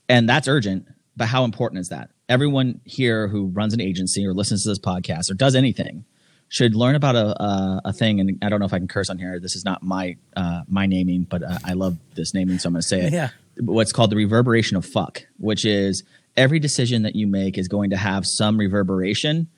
And 0.08 0.28
that's 0.28 0.48
urgent, 0.48 0.88
but 1.16 1.26
how 1.26 1.44
important 1.44 1.80
is 1.80 1.90
that? 1.90 2.10
everyone 2.28 2.80
here 2.84 3.28
who 3.28 3.46
runs 3.46 3.74
an 3.74 3.80
agency 3.80 4.26
or 4.26 4.34
listens 4.34 4.62
to 4.62 4.68
this 4.68 4.78
podcast 4.78 5.30
or 5.30 5.34
does 5.34 5.54
anything 5.54 6.04
should 6.48 6.74
learn 6.74 6.94
about 6.94 7.14
a, 7.14 7.42
a, 7.42 7.80
a 7.86 7.92
thing. 7.92 8.20
And 8.20 8.38
I 8.42 8.48
don't 8.48 8.60
know 8.60 8.66
if 8.66 8.72
I 8.72 8.78
can 8.78 8.88
curse 8.88 9.10
on 9.10 9.18
here. 9.18 9.38
This 9.38 9.54
is 9.54 9.64
not 9.64 9.82
my 9.82 10.16
uh, 10.36 10.62
my 10.66 10.86
naming, 10.86 11.24
but 11.24 11.42
uh, 11.42 11.58
I 11.64 11.74
love 11.74 11.98
this 12.14 12.32
naming, 12.32 12.58
so 12.58 12.68
I'm 12.68 12.72
going 12.72 12.82
to 12.82 12.88
say 12.88 13.00
it. 13.02 13.12
Yeah. 13.18 13.30
What's 13.60 13.92
called 13.92 14.10
the 14.10 14.16
reverberation 14.16 14.76
of 14.76 14.86
fuck, 14.86 15.24
which 15.36 15.64
is 15.64 16.04
every 16.38 16.60
decision 16.60 17.02
that 17.02 17.16
you 17.16 17.26
make 17.26 17.58
is 17.58 17.68
going 17.68 17.90
to 17.90 17.96
have 17.96 18.24
some 18.24 18.56
reverberation, 18.56 19.48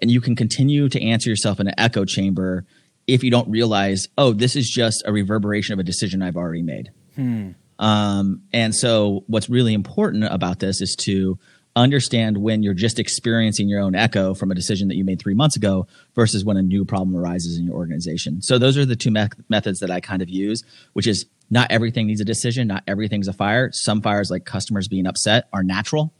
and 0.00 0.10
you 0.10 0.20
can 0.20 0.36
continue 0.36 0.88
to 0.88 1.02
answer 1.02 1.28
yourself 1.28 1.60
in 1.60 1.66
an 1.66 1.74
echo 1.76 2.04
chamber 2.06 2.64
if 3.06 3.24
you 3.24 3.30
don't 3.30 3.50
realize, 3.50 4.06
oh, 4.16 4.32
this 4.32 4.54
is 4.54 4.70
just 4.70 5.02
a 5.04 5.12
reverberation 5.12 5.72
of 5.72 5.78
a 5.78 5.82
decision 5.82 6.22
I've 6.22 6.36
already 6.36 6.62
made. 6.62 6.90
Hmm. 7.16 7.50
Um, 7.78 8.42
and 8.52 8.74
so, 8.74 9.24
what's 9.26 9.50
really 9.50 9.74
important 9.74 10.24
about 10.24 10.60
this 10.60 10.80
is 10.80 10.96
to 11.00 11.38
understand 11.76 12.38
when 12.38 12.62
you're 12.62 12.74
just 12.74 12.98
experiencing 12.98 13.68
your 13.68 13.80
own 13.80 13.94
echo 13.94 14.34
from 14.34 14.50
a 14.50 14.54
decision 14.54 14.88
that 14.88 14.96
you 14.96 15.04
made 15.04 15.20
three 15.20 15.34
months 15.34 15.56
ago 15.56 15.86
versus 16.14 16.44
when 16.44 16.56
a 16.56 16.62
new 16.62 16.84
problem 16.84 17.16
arises 17.16 17.56
in 17.56 17.66
your 17.66 17.76
organization. 17.76 18.42
So 18.42 18.58
those 18.58 18.76
are 18.76 18.84
the 18.84 18.96
two 18.96 19.12
me- 19.12 19.28
methods 19.48 19.78
that 19.80 19.90
I 19.90 20.00
kind 20.00 20.20
of 20.20 20.28
use, 20.28 20.64
which 20.94 21.06
is 21.06 21.26
not 21.50 21.70
everything 21.70 22.08
needs 22.08 22.20
a 22.20 22.24
decision, 22.24 22.66
not 22.66 22.82
everything's 22.86 23.28
a 23.28 23.32
fire. 23.32 23.70
Some 23.72 24.02
fires, 24.02 24.30
like 24.30 24.44
customers 24.44 24.88
being 24.88 25.06
upset, 25.06 25.48
are 25.52 25.62
natural 25.62 26.12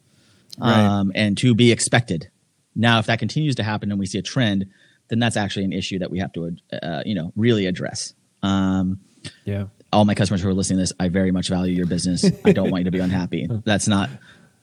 right. 0.61 0.79
um, 0.79 1.13
and 1.15 1.37
to 1.39 1.55
be 1.55 1.73
expected. 1.73 2.31
Now, 2.75 2.99
if 2.99 3.07
that 3.07 3.19
continues 3.19 3.57
to 3.57 3.63
happen 3.63 3.91
and 3.91 3.99
we 3.99 4.07
see 4.07 4.19
a 4.19 4.23
trend, 4.23 4.67
then 5.09 5.19
that's 5.19 5.37
actually 5.37 5.65
an 5.65 5.73
issue 5.73 5.99
that 5.99 6.11
we 6.11 6.19
have 6.19 6.33
to, 6.35 6.57
uh, 6.83 7.03
you 7.05 7.15
know, 7.15 7.33
really 7.35 7.67
address. 7.67 8.15
Um, 8.43 9.01
yeah. 9.45 9.65
All 9.93 10.05
my 10.05 10.15
customers 10.15 10.43
who 10.43 10.49
are 10.49 10.55
listening 10.55 10.79
to 10.79 10.83
this, 10.83 10.93
I 11.01 11.09
very 11.09 11.33
much 11.33 11.49
value 11.49 11.75
your 11.75 11.87
business. 11.87 12.25
I 12.45 12.53
don't 12.53 12.71
want 12.71 12.83
you 12.83 12.85
to 12.85 12.91
be 12.91 13.01
unhappy. 13.01 13.49
That's 13.65 13.89
not 13.89 14.11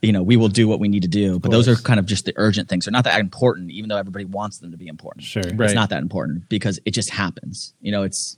you 0.06 0.12
know, 0.12 0.22
we 0.22 0.38
will 0.38 0.50
do 0.50 0.68
what 0.68 0.80
we 0.80 0.88
need 0.88 1.02
to 1.02 1.08
do. 1.08 1.40
But 1.40 1.52
those 1.52 1.68
are 1.68 1.76
kind 1.76 2.00
of 2.00 2.06
just 2.06 2.26
the 2.26 2.34
urgent 2.36 2.70
things. 2.70 2.86
They're 2.86 2.92
not 2.92 3.06
that 3.06 3.20
important, 3.20 3.72
even 3.72 3.90
though 3.90 3.98
everybody 3.98 4.26
wants 4.26 4.60
them 4.60 4.72
to 4.72 4.78
be 4.78 4.88
important. 4.88 5.26
Sure. 5.26 5.42
Right. 5.42 5.62
It's 5.62 5.74
not 5.74 5.90
that 5.90 6.02
important 6.02 6.48
because 6.48 6.80
it 6.86 6.92
just 6.92 7.10
happens. 7.10 7.74
You 7.82 7.92
know, 7.92 8.04
it's 8.04 8.38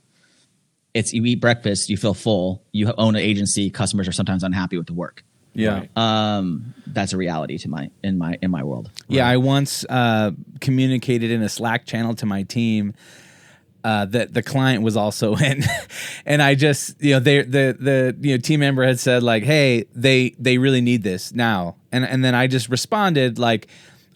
it's 0.94 1.12
you 1.12 1.24
eat 1.26 1.40
breakfast, 1.40 1.90
you 1.90 1.96
feel 1.96 2.14
full, 2.14 2.62
you 2.72 2.92
own 2.96 3.14
an 3.14 3.20
agency, 3.20 3.70
customers 3.70 4.08
are 4.08 4.12
sometimes 4.12 4.42
unhappy 4.42 4.78
with 4.78 4.86
the 4.86 4.94
work. 4.94 5.24
Yeah. 5.58 5.86
Um, 5.96 6.74
that's 6.86 7.12
a 7.12 7.16
reality 7.16 7.58
to 7.58 7.68
my 7.68 7.90
in 8.02 8.16
my 8.16 8.38
in 8.40 8.50
my 8.50 8.62
world. 8.62 8.90
Yeah, 9.08 9.22
right. 9.22 9.32
I 9.32 9.36
once 9.38 9.84
uh, 9.88 10.32
communicated 10.60 11.30
in 11.30 11.42
a 11.42 11.48
Slack 11.48 11.84
channel 11.84 12.14
to 12.16 12.26
my 12.26 12.44
team 12.44 12.94
uh, 13.84 14.04
that 14.06 14.34
the 14.34 14.42
client 14.42 14.82
was 14.82 14.96
also 14.96 15.34
in, 15.36 15.62
and 16.26 16.42
I 16.42 16.54
just 16.54 17.02
you 17.02 17.14
know 17.14 17.20
they 17.20 17.42
the 17.42 17.76
the 17.78 18.16
you 18.20 18.34
know 18.34 18.40
team 18.40 18.60
member 18.60 18.84
had 18.84 19.00
said 19.00 19.22
like 19.22 19.42
hey 19.42 19.86
they 19.94 20.34
they 20.38 20.58
really 20.58 20.80
need 20.80 21.02
this 21.02 21.32
now, 21.32 21.76
and 21.90 22.04
and 22.04 22.24
then 22.24 22.34
I 22.34 22.46
just 22.46 22.68
responded 22.68 23.38
like 23.38 23.66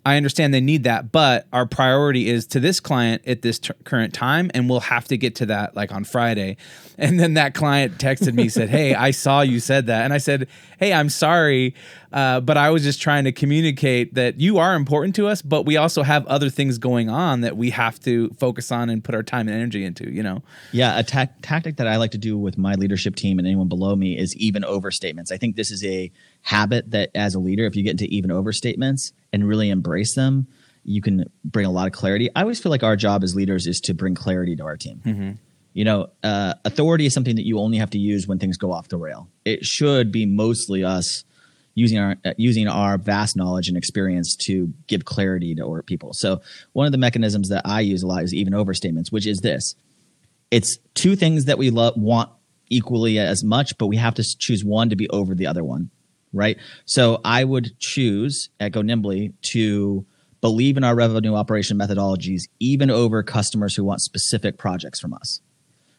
I 0.04 0.16
understand 0.16 0.52
they 0.52 0.60
need 0.60 0.82
that, 0.84 1.12
but 1.12 1.46
our 1.52 1.64
priority 1.64 2.28
is 2.28 2.46
to 2.48 2.60
this 2.60 2.80
client 2.80 3.22
at 3.24 3.42
this 3.42 3.60
t- 3.60 3.72
current 3.84 4.12
time, 4.12 4.50
and 4.52 4.68
we'll 4.68 4.80
have 4.80 5.06
to 5.08 5.16
get 5.16 5.36
to 5.36 5.46
that 5.46 5.76
like 5.76 5.92
on 5.92 6.04
Friday. 6.04 6.56
And 6.98 7.18
then 7.18 7.34
that 7.34 7.54
client 7.54 7.98
texted 7.98 8.34
me 8.34 8.48
said, 8.48 8.68
"Hey, 8.68 8.94
I 8.94 9.12
saw 9.12 9.40
you 9.40 9.60
said 9.60 9.86
that," 9.86 10.04
and 10.04 10.12
I 10.12 10.18
said, 10.18 10.46
"Hey, 10.78 10.92
I'm 10.92 11.08
sorry, 11.08 11.74
uh, 12.12 12.40
but 12.40 12.58
I 12.58 12.70
was 12.70 12.84
just 12.84 13.00
trying 13.00 13.24
to 13.24 13.32
communicate 13.32 14.14
that 14.14 14.38
you 14.38 14.58
are 14.58 14.76
important 14.76 15.16
to 15.16 15.26
us, 15.26 15.40
but 15.40 15.64
we 15.64 15.78
also 15.78 16.02
have 16.02 16.24
other 16.26 16.50
things 16.50 16.76
going 16.76 17.08
on 17.08 17.40
that 17.40 17.56
we 17.56 17.70
have 17.70 17.98
to 18.00 18.28
focus 18.38 18.70
on 18.70 18.90
and 18.90 19.02
put 19.02 19.14
our 19.14 19.22
time 19.22 19.48
and 19.48 19.56
energy 19.56 19.84
into." 19.84 20.12
You 20.12 20.22
know? 20.22 20.42
Yeah, 20.70 20.96
a 20.98 21.02
ta- 21.02 21.28
tactic 21.40 21.78
that 21.78 21.88
I 21.88 21.96
like 21.96 22.10
to 22.12 22.18
do 22.18 22.36
with 22.36 22.58
my 22.58 22.74
leadership 22.74 23.16
team 23.16 23.38
and 23.38 23.48
anyone 23.48 23.68
below 23.68 23.96
me 23.96 24.16
is 24.16 24.36
even 24.36 24.62
overstatements. 24.62 25.32
I 25.32 25.38
think 25.38 25.56
this 25.56 25.70
is 25.70 25.82
a 25.82 26.12
habit 26.42 26.90
that 26.90 27.10
as 27.14 27.34
a 27.34 27.38
leader, 27.38 27.64
if 27.64 27.74
you 27.74 27.82
get 27.82 27.92
into 27.92 28.06
even 28.06 28.30
overstatements 28.30 29.12
and 29.32 29.46
really 29.46 29.70
embrace 29.70 30.14
them, 30.14 30.46
you 30.84 31.00
can 31.00 31.30
bring 31.44 31.66
a 31.66 31.70
lot 31.70 31.86
of 31.86 31.92
clarity. 31.92 32.28
I 32.34 32.42
always 32.42 32.60
feel 32.60 32.70
like 32.70 32.82
our 32.82 32.96
job 32.96 33.22
as 33.22 33.34
leaders 33.34 33.66
is 33.66 33.80
to 33.80 33.94
bring 33.94 34.14
clarity 34.14 34.56
to 34.56 34.64
our 34.64 34.76
team. 34.76 35.00
Mm-hmm. 35.04 35.30
You 35.74 35.84
know, 35.84 36.10
uh, 36.22 36.54
authority 36.64 37.06
is 37.06 37.14
something 37.14 37.36
that 37.36 37.46
you 37.46 37.58
only 37.58 37.78
have 37.78 37.90
to 37.90 37.98
use 37.98 38.26
when 38.26 38.38
things 38.38 38.58
go 38.58 38.72
off 38.72 38.88
the 38.88 38.98
rail. 38.98 39.28
It 39.44 39.64
should 39.64 40.12
be 40.12 40.26
mostly 40.26 40.84
us 40.84 41.24
using 41.74 41.98
our 41.98 42.16
uh, 42.24 42.34
using 42.36 42.68
our 42.68 42.98
vast 42.98 43.36
knowledge 43.36 43.68
and 43.68 43.76
experience 43.76 44.36
to 44.36 44.72
give 44.86 45.06
clarity 45.06 45.54
to 45.54 45.64
our 45.64 45.82
people. 45.82 46.12
So 46.12 46.42
one 46.72 46.84
of 46.84 46.92
the 46.92 46.98
mechanisms 46.98 47.48
that 47.48 47.62
I 47.64 47.80
use 47.80 48.02
a 48.02 48.06
lot 48.06 48.22
is 48.22 48.34
even 48.34 48.52
overstatements, 48.52 49.10
which 49.10 49.26
is 49.26 49.38
this: 49.38 49.74
it's 50.50 50.78
two 50.94 51.16
things 51.16 51.46
that 51.46 51.56
we 51.56 51.70
love 51.70 51.96
want 51.96 52.28
equally 52.68 53.18
as 53.18 53.42
much, 53.42 53.78
but 53.78 53.86
we 53.86 53.96
have 53.96 54.14
to 54.14 54.24
choose 54.38 54.64
one 54.64 54.90
to 54.90 54.96
be 54.96 55.08
over 55.08 55.34
the 55.34 55.46
other 55.46 55.64
one 55.64 55.90
right? 56.32 56.58
So 56.84 57.20
I 57.24 57.44
would 57.44 57.78
choose 57.78 58.50
at 58.58 58.72
Go 58.72 58.82
Nimbly 58.82 59.32
to 59.52 60.06
believe 60.40 60.76
in 60.76 60.84
our 60.84 60.94
revenue 60.94 61.34
operation 61.34 61.78
methodologies 61.78 62.42
even 62.58 62.90
over 62.90 63.22
customers 63.22 63.74
who 63.74 63.84
want 63.84 64.00
specific 64.00 64.58
projects 64.58 65.00
from 65.00 65.14
us. 65.14 65.40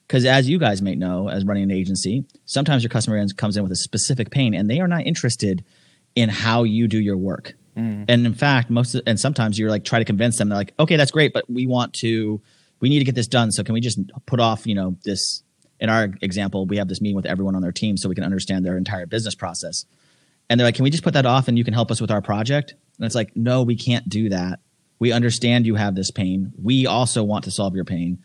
Because 0.06 0.26
as 0.26 0.50
you 0.50 0.60
guys 0.60 0.82
may 0.82 0.96
know, 0.96 1.30
as 1.30 1.46
running 1.46 1.64
an 1.64 1.72
agency, 1.72 2.26
sometimes 2.46 2.84
your 2.84 2.90
customer 2.90 3.26
comes 3.38 3.56
in 3.56 3.64
with 3.64 3.72
a 3.72 3.78
specific 3.78 4.30
pain 4.30 4.54
and 4.54 4.70
they 4.70 4.82
are 4.82 4.88
not 4.88 5.08
interested 5.08 5.64
in 6.16 6.30
how 6.30 6.64
you 6.64 6.88
do 6.88 7.00
your 7.00 7.18
work. 7.18 7.54
Mm. 7.78 8.06
And 8.08 8.26
in 8.26 8.34
fact, 8.34 8.70
most 8.70 8.96
of, 8.96 9.02
and 9.08 9.20
sometimes 9.20 9.58
you're 9.58 9.70
like 9.70 9.86
try 9.86 10.00
to 10.00 10.06
convince 10.06 10.38
them. 10.38 10.50
They're 10.50 10.58
like, 10.58 10.74
okay, 10.78 10.98
that's 10.98 11.10
great, 11.10 11.34
but 11.34 11.50
we 11.50 11.66
want 11.66 11.94
to, 11.96 12.42
we 12.82 12.90
need 12.90 13.00
to 13.00 13.06
get 13.06 13.16
this 13.16 13.28
done. 13.28 13.52
So 13.52 13.64
can 13.64 13.74
we 13.74 13.82
just 13.82 14.00
put 14.26 14.40
off, 14.40 14.68
you 14.68 14.76
know, 14.76 14.98
this? 15.06 15.42
In 15.80 15.90
our 15.90 16.10
example, 16.22 16.66
we 16.66 16.78
have 16.78 16.88
this 16.88 17.02
meeting 17.02 17.16
with 17.16 17.26
everyone 17.26 17.56
on 17.56 17.62
their 17.62 17.72
team 17.72 17.98
so 17.98 18.08
we 18.08 18.16
can 18.16 18.24
understand 18.24 18.66
their 18.66 18.78
entire 18.78 19.06
business 19.06 19.36
process 19.36 19.86
and 20.50 20.60
they're 20.60 20.68
like, 20.68 20.76
"Can 20.76 20.84
we 20.84 20.90
just 20.90 21.04
put 21.04 21.14
that 21.14 21.26
off 21.26 21.48
and 21.48 21.58
you 21.58 21.64
can 21.64 21.74
help 21.74 21.92
us 21.92 22.02
with 22.02 22.12
our 22.12 22.22
project?" 22.22 22.76
And 22.98 23.06
it's 23.06 23.16
like, 23.16 23.36
"No, 23.36 23.64
we 23.64 23.76
can't 23.76 24.08
do 24.08 24.30
that. 24.30 24.60
We 25.00 25.12
understand 25.12 25.66
you 25.66 25.76
have 25.76 25.96
this 25.96 26.12
pain. 26.12 26.54
We 26.62 26.86
also 26.86 27.24
want 27.24 27.44
to 27.46 27.52
solve 27.52 27.76
your 27.76 27.86
pain." 27.86 28.20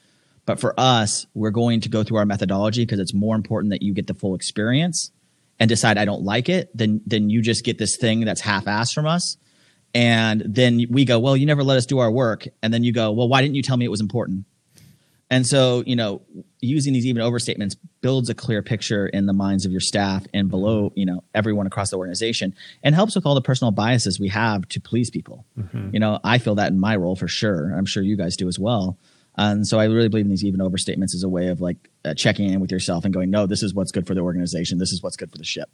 But 0.46 0.58
for 0.58 0.72
us, 0.80 1.26
we're 1.34 1.50
going 1.50 1.80
to 1.82 1.90
go 1.90 2.02
through 2.02 2.16
our 2.16 2.26
methodology 2.26 2.82
because 2.82 3.00
it's 3.00 3.12
more 3.12 3.37
important 3.37 3.70
that 3.70 3.82
you 3.82 3.92
get 3.92 4.06
the 4.06 4.14
full 4.14 4.34
experience 4.34 5.10
and 5.60 5.68
decide 5.68 5.98
I 5.98 6.06
don't 6.06 6.22
like 6.22 6.48
it 6.48 6.75
than 6.76 7.02
than 7.06 7.28
you 7.30 7.42
just 7.42 7.64
get 7.64 7.78
this 7.78 7.96
thing 7.96 8.25
that's 8.25 8.40
half-assed 8.40 8.94
from 8.94 9.06
us. 9.06 9.37
And 9.94 10.42
then 10.46 10.84
we 10.90 11.04
go, 11.04 11.18
well, 11.18 11.37
you 11.37 11.46
never 11.46 11.64
let 11.64 11.76
us 11.76 11.87
do 11.87 11.98
our 11.98 12.10
work. 12.10 12.46
And 12.62 12.72
then 12.72 12.84
you 12.84 12.92
go, 12.92 13.10
well, 13.10 13.28
why 13.28 13.42
didn't 13.42 13.54
you 13.54 13.62
tell 13.62 13.76
me 13.76 13.84
it 13.84 13.90
was 13.90 14.00
important? 14.00 14.44
And 15.30 15.46
so, 15.46 15.82
you 15.87 15.96
know, 15.96 16.22
using 16.60 16.92
these 16.92 17.06
even 17.06 17.22
overstatements 17.22 17.76
builds 18.00 18.30
a 18.30 18.34
clear 18.34 18.62
picture 18.62 19.06
in 19.06 19.26
the 19.26 19.32
minds 19.32 19.66
of 19.66 19.72
your 19.72 19.80
staff 19.80 20.26
and 20.32 20.48
below, 20.48 20.92
you 20.94 21.04
know, 21.04 21.24
everyone 21.34 21.66
across 21.66 21.90
the 21.90 21.96
organization 21.96 22.54
and 22.82 22.94
helps 22.94 23.14
with 23.14 23.26
all 23.26 23.34
the 23.34 23.42
personal 23.42 23.72
biases 23.72 24.20
we 24.20 24.28
have 24.28 24.68
to 24.68 24.80
please 24.80 25.10
people. 25.10 25.44
Mm-hmm. 25.58 25.90
You 25.92 26.00
know, 26.00 26.20
I 26.22 26.38
feel 26.38 26.54
that 26.56 26.70
in 26.70 26.78
my 26.78 26.96
role 26.96 27.16
for 27.16 27.28
sure. 27.28 27.72
I'm 27.76 27.86
sure 27.86 28.02
you 28.02 28.16
guys 28.16 28.36
do 28.36 28.48
as 28.48 28.58
well. 28.58 28.96
And 29.36 29.66
so 29.66 29.78
I 29.78 29.84
really 29.84 30.08
believe 30.08 30.26
in 30.26 30.30
these 30.30 30.44
even 30.44 30.60
overstatements 30.60 31.14
as 31.14 31.22
a 31.22 31.28
way 31.28 31.48
of 31.48 31.60
like 31.60 31.76
uh, 32.04 32.14
checking 32.14 32.52
in 32.52 32.60
with 32.60 32.72
yourself 32.72 33.04
and 33.04 33.14
going, 33.14 33.30
no, 33.30 33.46
this 33.46 33.62
is 33.62 33.72
what's 33.72 33.92
good 33.92 34.06
for 34.06 34.14
the 34.14 34.20
organization. 34.20 34.78
This 34.78 34.92
is 34.92 35.02
what's 35.02 35.16
good 35.16 35.30
for 35.30 35.38
the 35.38 35.44
ship. 35.44 35.70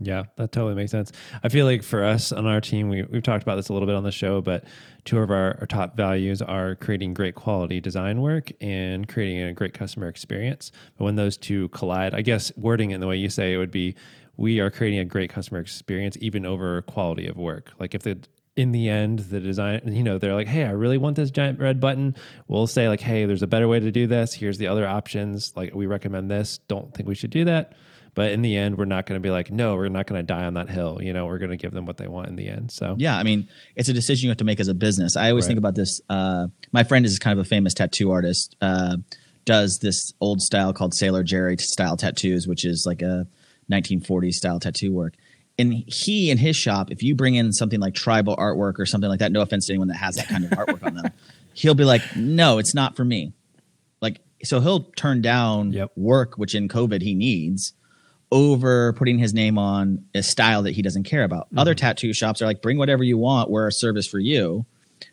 Yeah, 0.00 0.24
that 0.36 0.52
totally 0.52 0.74
makes 0.74 0.92
sense. 0.92 1.10
I 1.42 1.48
feel 1.48 1.66
like 1.66 1.82
for 1.82 2.04
us 2.04 2.30
on 2.30 2.46
our 2.46 2.60
team, 2.60 2.88
we, 2.88 3.02
we've 3.02 3.22
talked 3.22 3.42
about 3.42 3.56
this 3.56 3.68
a 3.68 3.72
little 3.72 3.86
bit 3.86 3.96
on 3.96 4.04
the 4.04 4.12
show, 4.12 4.40
but 4.40 4.64
two 5.04 5.18
of 5.18 5.30
our, 5.30 5.56
our 5.58 5.66
top 5.66 5.96
values 5.96 6.40
are 6.40 6.76
creating 6.76 7.14
great 7.14 7.34
quality 7.34 7.80
design 7.80 8.20
work 8.20 8.52
and 8.60 9.08
creating 9.08 9.42
a 9.42 9.52
great 9.52 9.74
customer 9.74 10.06
experience. 10.06 10.70
But 10.96 11.04
when 11.04 11.16
those 11.16 11.36
two 11.36 11.68
collide, 11.70 12.14
I 12.14 12.22
guess 12.22 12.52
wording 12.56 12.92
in 12.92 13.00
the 13.00 13.08
way 13.08 13.16
you 13.16 13.28
say 13.28 13.52
it 13.52 13.56
would 13.56 13.72
be 13.72 13.96
we 14.36 14.60
are 14.60 14.70
creating 14.70 15.00
a 15.00 15.04
great 15.04 15.30
customer 15.30 15.58
experience 15.58 16.16
even 16.20 16.46
over 16.46 16.80
quality 16.82 17.26
of 17.26 17.36
work. 17.36 17.72
Like 17.80 17.94
if 17.94 18.02
the 18.02 18.18
in 18.54 18.72
the 18.72 18.88
end 18.88 19.20
the 19.20 19.38
design 19.38 19.80
you 19.86 20.02
know 20.02 20.18
they're 20.18 20.34
like 20.34 20.48
hey 20.48 20.64
i 20.64 20.72
really 20.72 20.98
want 20.98 21.14
this 21.14 21.30
giant 21.30 21.60
red 21.60 21.78
button 21.78 22.16
we'll 22.48 22.66
say 22.66 22.88
like 22.88 23.00
hey 23.00 23.24
there's 23.24 23.44
a 23.44 23.46
better 23.46 23.68
way 23.68 23.78
to 23.78 23.92
do 23.92 24.08
this 24.08 24.34
here's 24.34 24.58
the 24.58 24.66
other 24.66 24.84
options 24.84 25.52
like 25.54 25.72
we 25.76 25.86
recommend 25.86 26.28
this 26.28 26.58
don't 26.66 26.92
think 26.92 27.08
we 27.08 27.14
should 27.14 27.30
do 27.30 27.44
that 27.44 27.74
but 28.14 28.32
in 28.32 28.42
the 28.42 28.56
end, 28.56 28.78
we're 28.78 28.84
not 28.84 29.06
going 29.06 29.20
to 29.20 29.22
be 29.22 29.30
like, 29.30 29.50
no, 29.50 29.76
we're 29.76 29.88
not 29.88 30.06
going 30.06 30.18
to 30.18 30.26
die 30.26 30.44
on 30.44 30.54
that 30.54 30.68
hill. 30.68 30.98
You 31.00 31.12
know, 31.12 31.26
we're 31.26 31.38
going 31.38 31.50
to 31.50 31.56
give 31.56 31.72
them 31.72 31.86
what 31.86 31.96
they 31.96 32.08
want 32.08 32.28
in 32.28 32.36
the 32.36 32.48
end. 32.48 32.72
So 32.72 32.96
yeah, 32.98 33.16
I 33.16 33.22
mean, 33.22 33.48
it's 33.76 33.88
a 33.88 33.92
decision 33.92 34.26
you 34.26 34.30
have 34.30 34.38
to 34.38 34.44
make 34.44 34.60
as 34.60 34.68
a 34.68 34.74
business. 34.74 35.16
I 35.16 35.30
always 35.30 35.44
right. 35.44 35.48
think 35.48 35.58
about 35.58 35.74
this. 35.74 36.00
Uh, 36.08 36.48
my 36.72 36.84
friend 36.84 37.04
is 37.06 37.18
kind 37.18 37.38
of 37.38 37.44
a 37.44 37.48
famous 37.48 37.74
tattoo 37.74 38.10
artist. 38.10 38.56
Uh, 38.60 38.96
does 39.44 39.78
this 39.80 40.12
old 40.20 40.42
style 40.42 40.74
called 40.74 40.92
Sailor 40.94 41.22
Jerry 41.22 41.56
style 41.58 41.96
tattoos, 41.96 42.46
which 42.46 42.66
is 42.66 42.84
like 42.86 43.00
a 43.00 43.26
1940s 43.70 44.32
style 44.32 44.60
tattoo 44.60 44.92
work. 44.92 45.14
And 45.58 45.84
he 45.86 46.30
in 46.30 46.38
his 46.38 46.56
shop, 46.56 46.90
if 46.90 47.02
you 47.02 47.14
bring 47.14 47.34
in 47.34 47.52
something 47.52 47.80
like 47.80 47.94
tribal 47.94 48.36
artwork 48.36 48.78
or 48.78 48.86
something 48.86 49.10
like 49.10 49.18
that, 49.20 49.32
no 49.32 49.40
offense 49.40 49.66
to 49.66 49.72
anyone 49.72 49.88
that 49.88 49.96
has 49.96 50.16
that 50.16 50.28
kind 50.28 50.44
of 50.44 50.50
artwork 50.50 50.84
on 50.84 50.94
them, 50.94 51.12
he'll 51.54 51.74
be 51.74 51.84
like, 51.84 52.02
no, 52.14 52.58
it's 52.58 52.74
not 52.74 52.96
for 52.96 53.04
me. 53.04 53.32
Like, 54.00 54.20
so 54.44 54.60
he'll 54.60 54.84
turn 54.96 55.20
down 55.20 55.72
yep. 55.72 55.90
work, 55.96 56.34
which 56.36 56.54
in 56.54 56.68
COVID 56.68 57.02
he 57.02 57.14
needs 57.14 57.72
over 58.30 58.92
putting 58.94 59.18
his 59.18 59.32
name 59.32 59.58
on 59.58 60.04
a 60.14 60.22
style 60.22 60.62
that 60.62 60.74
he 60.74 60.82
doesn't 60.82 61.04
care 61.04 61.24
about. 61.24 61.46
Mm-hmm. 61.46 61.58
Other 61.58 61.74
tattoo 61.74 62.12
shops 62.12 62.42
are 62.42 62.46
like, 62.46 62.62
bring 62.62 62.78
whatever 62.78 63.02
you 63.02 63.16
want, 63.16 63.50
we're 63.50 63.66
a 63.66 63.72
service 63.72 64.06
for 64.06 64.18
you. 64.18 64.66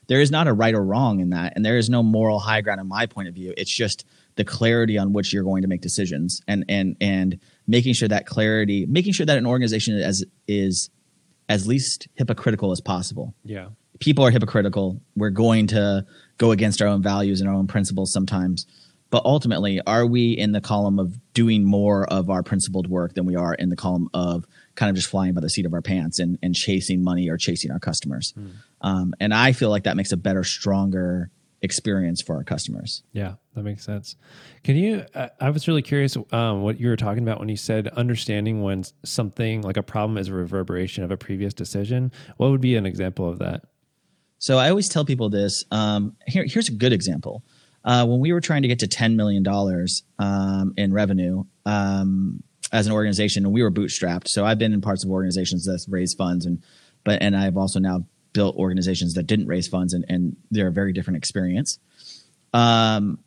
There 0.07 0.19
is 0.19 0.31
not 0.31 0.47
a 0.47 0.53
right 0.53 0.73
or 0.73 0.83
wrong 0.83 1.19
in 1.19 1.29
that. 1.29 1.53
And 1.55 1.65
there 1.65 1.77
is 1.77 1.89
no 1.89 2.03
moral 2.03 2.39
high 2.39 2.61
ground 2.61 2.81
in 2.81 2.87
my 2.87 3.05
point 3.05 3.27
of 3.27 3.35
view. 3.35 3.53
It's 3.55 3.73
just 3.73 4.05
the 4.35 4.43
clarity 4.43 4.97
on 4.97 5.13
which 5.13 5.33
you're 5.33 5.43
going 5.43 5.61
to 5.61 5.67
make 5.67 5.81
decisions 5.81 6.41
and 6.47 6.65
and 6.67 6.97
and 6.99 7.39
making 7.67 7.93
sure 7.93 8.07
that 8.07 8.25
clarity, 8.25 8.85
making 8.85 9.13
sure 9.13 9.25
that 9.25 9.37
an 9.37 9.45
organization 9.45 9.95
is 9.95 10.25
is 10.47 10.89
as 11.47 11.67
least 11.67 12.07
hypocritical 12.15 12.71
as 12.71 12.81
possible. 12.81 13.33
Yeah. 13.43 13.69
People 13.99 14.25
are 14.25 14.31
hypocritical. 14.31 14.99
We're 15.15 15.29
going 15.29 15.67
to 15.67 16.05
go 16.37 16.51
against 16.51 16.81
our 16.81 16.87
own 16.87 17.01
values 17.01 17.39
and 17.39 17.49
our 17.49 17.55
own 17.55 17.67
principles 17.67 18.11
sometimes 18.11 18.65
but 19.09 19.23
ultimately 19.25 19.81
are 19.81 20.05
we 20.05 20.31
in 20.31 20.51
the 20.51 20.61
column 20.61 20.99
of 20.99 21.17
doing 21.33 21.63
more 21.63 22.05
of 22.11 22.29
our 22.29 22.43
principled 22.43 22.87
work 22.87 23.13
than 23.13 23.25
we 23.25 23.35
are 23.35 23.53
in 23.53 23.69
the 23.69 23.75
column 23.75 24.09
of 24.13 24.45
kind 24.75 24.89
of 24.89 24.95
just 24.95 25.09
flying 25.09 25.33
by 25.33 25.41
the 25.41 25.49
seat 25.49 25.65
of 25.65 25.73
our 25.73 25.81
pants 25.81 26.19
and, 26.19 26.37
and 26.41 26.55
chasing 26.55 27.03
money 27.03 27.29
or 27.29 27.37
chasing 27.37 27.71
our 27.71 27.79
customers? 27.79 28.33
Mm. 28.37 28.51
um, 28.81 29.13
and 29.19 29.33
i 29.33 29.51
feel 29.51 29.69
like 29.69 29.83
that 29.83 29.95
makes 29.95 30.11
a 30.11 30.17
better 30.17 30.43
stronger 30.43 31.29
experience 31.61 32.21
for 32.21 32.35
our 32.35 32.43
customers. 32.43 33.01
Yeah 33.11 33.35
that 33.55 33.63
makes 33.63 33.83
sense. 33.83 34.15
Can 34.63 34.75
you 34.75 35.05
uh, 35.15 35.29
i 35.39 35.49
was 35.49 35.67
really 35.67 35.81
curious 35.81 36.17
um, 36.31 36.61
what 36.61 36.79
you 36.79 36.87
were 36.89 36.95
talking 36.95 37.23
about 37.23 37.39
when 37.39 37.49
you 37.49 37.57
said 37.57 37.87
understanding 37.87 38.61
when 38.61 38.83
something 39.03 39.61
like 39.61 39.77
a 39.77 39.83
problem 39.83 40.17
is 40.17 40.27
a 40.27 40.33
reverberation 40.33 41.03
of 41.03 41.11
a 41.11 41.17
previous 41.17 41.53
decision. 41.53 42.11
What 42.37 42.51
would 42.51 42.61
be 42.61 42.75
an 42.75 42.85
example 42.85 43.29
of 43.29 43.39
that? 43.39 43.63
So 44.37 44.57
i 44.57 44.69
always 44.69 44.89
tell 44.89 45.05
people 45.05 45.29
this 45.29 45.63
um, 45.71 46.15
here, 46.27 46.45
here's 46.47 46.69
a 46.69 46.73
good 46.73 46.93
example 46.93 47.43
uh, 47.85 48.05
when 48.05 48.19
we 48.19 48.33
were 48.33 48.41
trying 48.41 48.63
to 48.63 48.67
get 48.67 48.79
to 48.79 48.87
$10 48.87 49.15
million 49.15 49.45
um, 50.19 50.73
in 50.75 50.91
revenue 50.91 51.43
um, 51.65 52.43
as 52.73 52.87
an 52.87 52.93
organization, 52.93 53.45
and 53.45 53.53
we 53.53 53.61
were 53.61 53.71
bootstrapped. 53.71 54.27
So 54.27 54.43
I've 54.43 54.57
been 54.57 54.73
in 54.73 54.81
parts 54.81 55.03
of 55.03 55.11
organizations 55.11 55.65
that 55.65 55.85
raise 55.87 56.15
funds, 56.15 56.45
and 56.45 56.63
but 57.03 57.21
and 57.21 57.37
I've 57.37 57.57
also 57.57 57.79
now 57.79 58.05
built 58.33 58.55
organizations 58.55 59.13
that 59.13 59.23
didn't 59.23 59.45
raise 59.45 59.67
funds, 59.67 59.93
and, 59.93 60.03
and 60.09 60.35
they're 60.49 60.67
a 60.67 60.71
very 60.71 60.93
different 60.93 61.17
experience. 61.17 61.77
Um, 62.53 63.19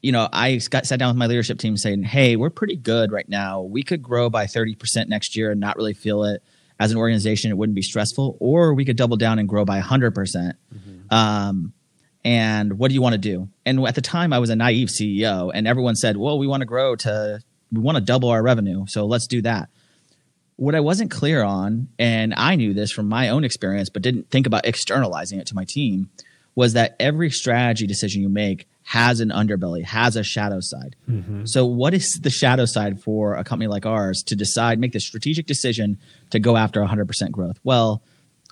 you 0.00 0.12
know, 0.12 0.28
I 0.32 0.58
got 0.70 0.86
sat 0.86 0.98
down 0.98 1.08
with 1.08 1.18
my 1.18 1.26
leadership 1.26 1.58
team 1.58 1.76
saying, 1.76 2.04
"Hey, 2.04 2.36
we're 2.36 2.50
pretty 2.50 2.76
good 2.76 3.12
right 3.12 3.28
now. 3.28 3.60
We 3.60 3.82
could 3.82 4.02
grow 4.02 4.30
by 4.30 4.46
thirty 4.46 4.74
percent 4.74 5.10
next 5.10 5.36
year 5.36 5.50
and 5.50 5.60
not 5.60 5.76
really 5.76 5.94
feel 5.94 6.24
it." 6.24 6.42
As 6.80 6.92
an 6.92 6.96
organization, 6.96 7.50
it 7.50 7.58
wouldn't 7.58 7.74
be 7.74 7.82
stressful, 7.82 8.38
or 8.40 8.72
we 8.72 8.84
could 8.84 8.96
double 8.96 9.16
down 9.16 9.40
and 9.40 9.48
grow 9.48 9.64
by 9.64 9.80
100%. 9.80 10.14
percent 10.14 10.56
mm-hmm. 10.72 11.12
um, 11.12 11.72
and 12.24 12.78
what 12.78 12.88
do 12.88 12.94
you 12.94 13.02
want 13.02 13.14
to 13.14 13.18
do? 13.18 13.48
And 13.64 13.86
at 13.86 13.94
the 13.94 14.00
time, 14.00 14.32
I 14.32 14.38
was 14.38 14.50
a 14.50 14.56
naive 14.56 14.88
CEO, 14.88 15.50
and 15.54 15.66
everyone 15.66 15.96
said, 15.96 16.16
"Well, 16.16 16.38
we 16.38 16.46
want 16.46 16.60
to 16.62 16.66
grow 16.66 16.96
to, 16.96 17.40
we 17.72 17.80
want 17.80 17.96
to 17.96 18.04
double 18.04 18.28
our 18.30 18.42
revenue, 18.42 18.86
so 18.86 19.06
let's 19.06 19.26
do 19.26 19.42
that." 19.42 19.68
What 20.56 20.74
I 20.74 20.80
wasn't 20.80 21.12
clear 21.12 21.42
on, 21.42 21.88
and 21.98 22.34
I 22.36 22.56
knew 22.56 22.74
this 22.74 22.90
from 22.90 23.08
my 23.08 23.28
own 23.28 23.44
experience, 23.44 23.90
but 23.90 24.02
didn't 24.02 24.30
think 24.30 24.46
about 24.46 24.66
externalizing 24.66 25.38
it 25.38 25.46
to 25.48 25.54
my 25.54 25.64
team, 25.64 26.10
was 26.56 26.72
that 26.72 26.96
every 26.98 27.30
strategy 27.30 27.86
decision 27.86 28.20
you 28.20 28.28
make 28.28 28.66
has 28.82 29.20
an 29.20 29.28
underbelly, 29.28 29.84
has 29.84 30.16
a 30.16 30.24
shadow 30.24 30.58
side. 30.60 30.96
Mm-hmm. 31.08 31.44
So, 31.44 31.64
what 31.64 31.94
is 31.94 32.18
the 32.22 32.30
shadow 32.30 32.64
side 32.64 33.00
for 33.00 33.36
a 33.36 33.44
company 33.44 33.68
like 33.68 33.86
ours 33.86 34.24
to 34.26 34.34
decide, 34.34 34.80
make 34.80 34.92
the 34.92 34.98
strategic 34.98 35.46
decision 35.46 35.98
to 36.30 36.40
go 36.40 36.56
after 36.56 36.80
100% 36.80 37.30
growth? 37.30 37.60
Well, 37.62 38.02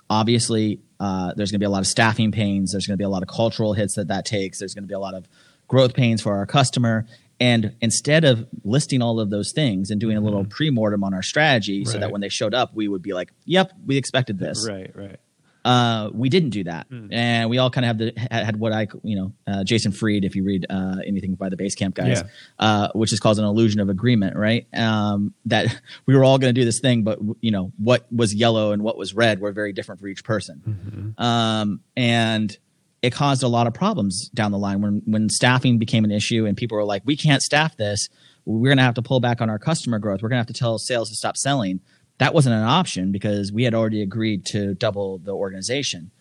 obviously 0.09 0.81
uh, 0.99 1.33
there's 1.35 1.51
going 1.51 1.59
to 1.59 1.63
be 1.63 1.65
a 1.65 1.69
lot 1.69 1.79
of 1.79 1.87
staffing 1.87 2.31
pains. 2.31 2.71
There's 2.71 2.87
going 2.87 2.95
to 2.95 3.01
be 3.01 3.05
a 3.05 3.09
lot 3.09 3.21
of 3.21 3.29
cultural 3.29 3.73
hits 3.73 3.95
that 3.95 4.07
that 4.07 4.25
takes. 4.25 4.59
There's 4.59 4.73
going 4.73 4.83
to 4.83 4.87
be 4.87 4.93
a 4.93 4.99
lot 4.99 5.13
of 5.13 5.27
growth 5.67 5.93
pains 5.93 6.21
for 6.21 6.35
our 6.35 6.45
customer. 6.45 7.05
And 7.39 7.75
instead 7.81 8.23
of 8.23 8.47
listing 8.63 9.01
all 9.01 9.19
of 9.19 9.29
those 9.29 9.51
things 9.51 9.91
and 9.91 10.01
doing 10.01 10.17
a 10.17 10.21
little 10.21 10.41
mm-hmm. 10.41 10.49
pre-mortem 10.49 11.03
on 11.03 11.13
our 11.13 11.21
strategy 11.21 11.79
right. 11.79 11.87
so 11.87 11.99
that 11.99 12.11
when 12.11 12.21
they 12.21 12.29
showed 12.29 12.55
up, 12.55 12.73
we 12.73 12.87
would 12.87 13.03
be 13.03 13.13
like, 13.13 13.31
yep, 13.45 13.71
we 13.85 13.97
expected 13.97 14.39
this. 14.39 14.67
Right, 14.67 14.91
right. 14.95 15.19
Uh, 15.67 16.09
we 16.13 16.29
didn't 16.29 16.51
do 16.51 16.63
that, 16.63 16.89
mm. 16.89 17.09
and 17.11 17.49
we 17.49 17.57
all 17.57 17.69
kind 17.69 17.83
of 17.83 17.87
have 17.87 17.97
the 17.97 18.27
had, 18.31 18.57
what 18.57 18.71
I 18.71 18.87
you 19.03 19.17
know 19.17 19.33
uh, 19.45 19.65
Jason 19.65 19.91
Fried, 19.91 20.23
if 20.23 20.33
you 20.33 20.45
read 20.45 20.65
uh, 20.69 20.95
anything 21.05 21.35
by 21.35 21.49
the 21.49 21.57
Basecamp 21.57 21.93
guys, 21.93 22.23
yeah. 22.23 22.29
Uh, 22.57 22.87
which 22.93 23.11
is 23.11 23.19
called 23.19 23.37
an 23.37 23.43
illusion 23.43 23.81
of 23.81 23.89
agreement, 23.89 24.37
right? 24.37 24.65
Um, 24.73 25.33
that 25.47 25.77
we 26.05 26.15
were 26.15 26.23
all 26.23 26.37
going 26.37 26.55
to 26.55 26.57
do 26.57 26.63
this 26.63 26.79
thing, 26.79 27.03
but 27.03 27.19
you 27.41 27.51
know 27.51 27.73
what 27.75 28.07
was 28.09 28.33
yellow 28.33 28.71
and 28.71 28.81
what 28.81 28.97
was 28.97 29.13
red 29.13 29.41
were 29.41 29.51
very 29.51 29.73
different 29.73 29.99
for 29.99 30.07
each 30.07 30.23
person, 30.23 30.61
mm-hmm. 30.65 31.21
um, 31.21 31.81
and 31.97 32.57
it 33.01 33.11
caused 33.11 33.43
a 33.43 33.49
lot 33.49 33.67
of 33.67 33.73
problems 33.73 34.29
down 34.29 34.53
the 34.53 34.57
line 34.57 34.81
when 34.81 35.01
when 35.03 35.27
staffing 35.27 35.79
became 35.79 36.05
an 36.05 36.11
issue 36.11 36.45
and 36.45 36.55
people 36.55 36.77
were 36.77 36.85
like, 36.85 37.01
we 37.03 37.17
can't 37.17 37.43
staff 37.43 37.75
this, 37.75 38.07
we're 38.45 38.69
going 38.69 38.77
to 38.77 38.83
have 38.83 38.95
to 38.95 39.01
pull 39.01 39.19
back 39.19 39.41
on 39.41 39.49
our 39.49 39.59
customer 39.59 39.99
growth, 39.99 40.21
we're 40.21 40.29
going 40.29 40.37
to 40.37 40.47
have 40.47 40.47
to 40.47 40.53
tell 40.53 40.77
sales 40.77 41.09
to 41.09 41.15
stop 41.15 41.35
selling 41.35 41.81
that 42.19 42.33
wasn't 42.33 42.55
an 42.55 42.63
option 42.63 43.11
because 43.11 43.51
we 43.51 43.63
had 43.63 43.73
already 43.73 44.01
agreed 44.01 44.45
to 44.47 44.73
double 44.73 45.19
the 45.19 45.33
organization. 45.33 46.11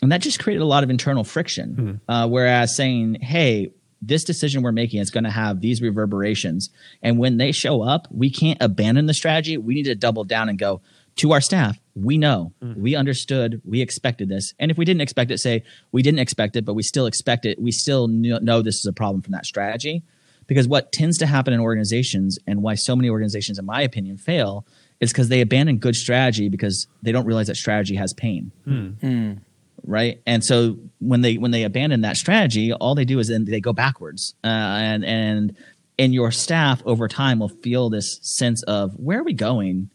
And 0.00 0.10
that 0.10 0.20
just 0.20 0.40
created 0.40 0.62
a 0.62 0.66
lot 0.66 0.82
of 0.82 0.90
internal 0.90 1.24
friction. 1.24 1.76
Mm-hmm. 1.76 2.10
Uh, 2.10 2.26
whereas 2.26 2.74
saying, 2.74 3.16
hey, 3.20 3.72
this 4.00 4.24
decision 4.24 4.62
we're 4.62 4.72
making 4.72 5.00
is 5.00 5.10
going 5.10 5.24
to 5.24 5.30
have 5.30 5.60
these 5.60 5.80
reverberations. 5.80 6.70
And 7.02 7.18
when 7.18 7.36
they 7.36 7.52
show 7.52 7.82
up, 7.82 8.08
we 8.10 8.30
can't 8.30 8.60
abandon 8.60 9.06
the 9.06 9.14
strategy. 9.14 9.56
We 9.56 9.74
need 9.74 9.84
to 9.84 9.94
double 9.94 10.24
down 10.24 10.48
and 10.48 10.58
go 10.58 10.80
to 11.16 11.32
our 11.32 11.40
staff. 11.40 11.78
We 11.94 12.18
know, 12.18 12.52
mm-hmm. 12.62 12.82
we 12.82 12.96
understood, 12.96 13.60
we 13.64 13.80
expected 13.80 14.28
this. 14.28 14.54
And 14.58 14.70
if 14.70 14.78
we 14.78 14.84
didn't 14.84 15.02
expect 15.02 15.30
it, 15.30 15.38
say, 15.38 15.62
we 15.92 16.02
didn't 16.02 16.20
expect 16.20 16.56
it, 16.56 16.64
but 16.64 16.74
we 16.74 16.82
still 16.82 17.06
expect 17.06 17.44
it. 17.44 17.60
We 17.60 17.70
still 17.70 18.08
know 18.08 18.62
this 18.62 18.78
is 18.78 18.86
a 18.86 18.92
problem 18.92 19.22
from 19.22 19.32
that 19.32 19.46
strategy. 19.46 20.02
Because 20.48 20.66
what 20.66 20.90
tends 20.90 21.18
to 21.18 21.26
happen 21.26 21.52
in 21.54 21.60
organizations 21.60 22.38
and 22.46 22.62
why 22.62 22.74
so 22.74 22.96
many 22.96 23.08
organizations, 23.08 23.58
in 23.58 23.64
my 23.64 23.82
opinion, 23.82 24.16
fail 24.16 24.66
it's 25.02 25.10
because 25.12 25.28
they 25.28 25.40
abandon 25.40 25.78
good 25.78 25.96
strategy 25.96 26.48
because 26.48 26.86
they 27.02 27.10
don't 27.10 27.26
realize 27.26 27.48
that 27.48 27.56
strategy 27.56 27.96
has 27.96 28.14
pain. 28.14 28.52
Mm. 28.64 29.40
Right. 29.84 30.22
And 30.26 30.44
so 30.44 30.78
when 31.00 31.22
they 31.22 31.38
when 31.38 31.50
they 31.50 31.64
abandon 31.64 32.02
that 32.02 32.16
strategy, 32.16 32.72
all 32.72 32.94
they 32.94 33.04
do 33.04 33.18
is 33.18 33.26
then 33.26 33.44
they 33.44 33.60
go 33.60 33.72
backwards. 33.72 34.36
Uh, 34.44 34.46
and 34.46 35.04
and 35.04 35.56
and 35.98 36.14
your 36.14 36.30
staff 36.30 36.82
over 36.86 37.08
time 37.08 37.40
will 37.40 37.48
feel 37.48 37.90
this 37.90 38.20
sense 38.22 38.62
of 38.62 38.94
where 38.94 39.18
are 39.18 39.24
we 39.24 39.32
going? 39.32 39.90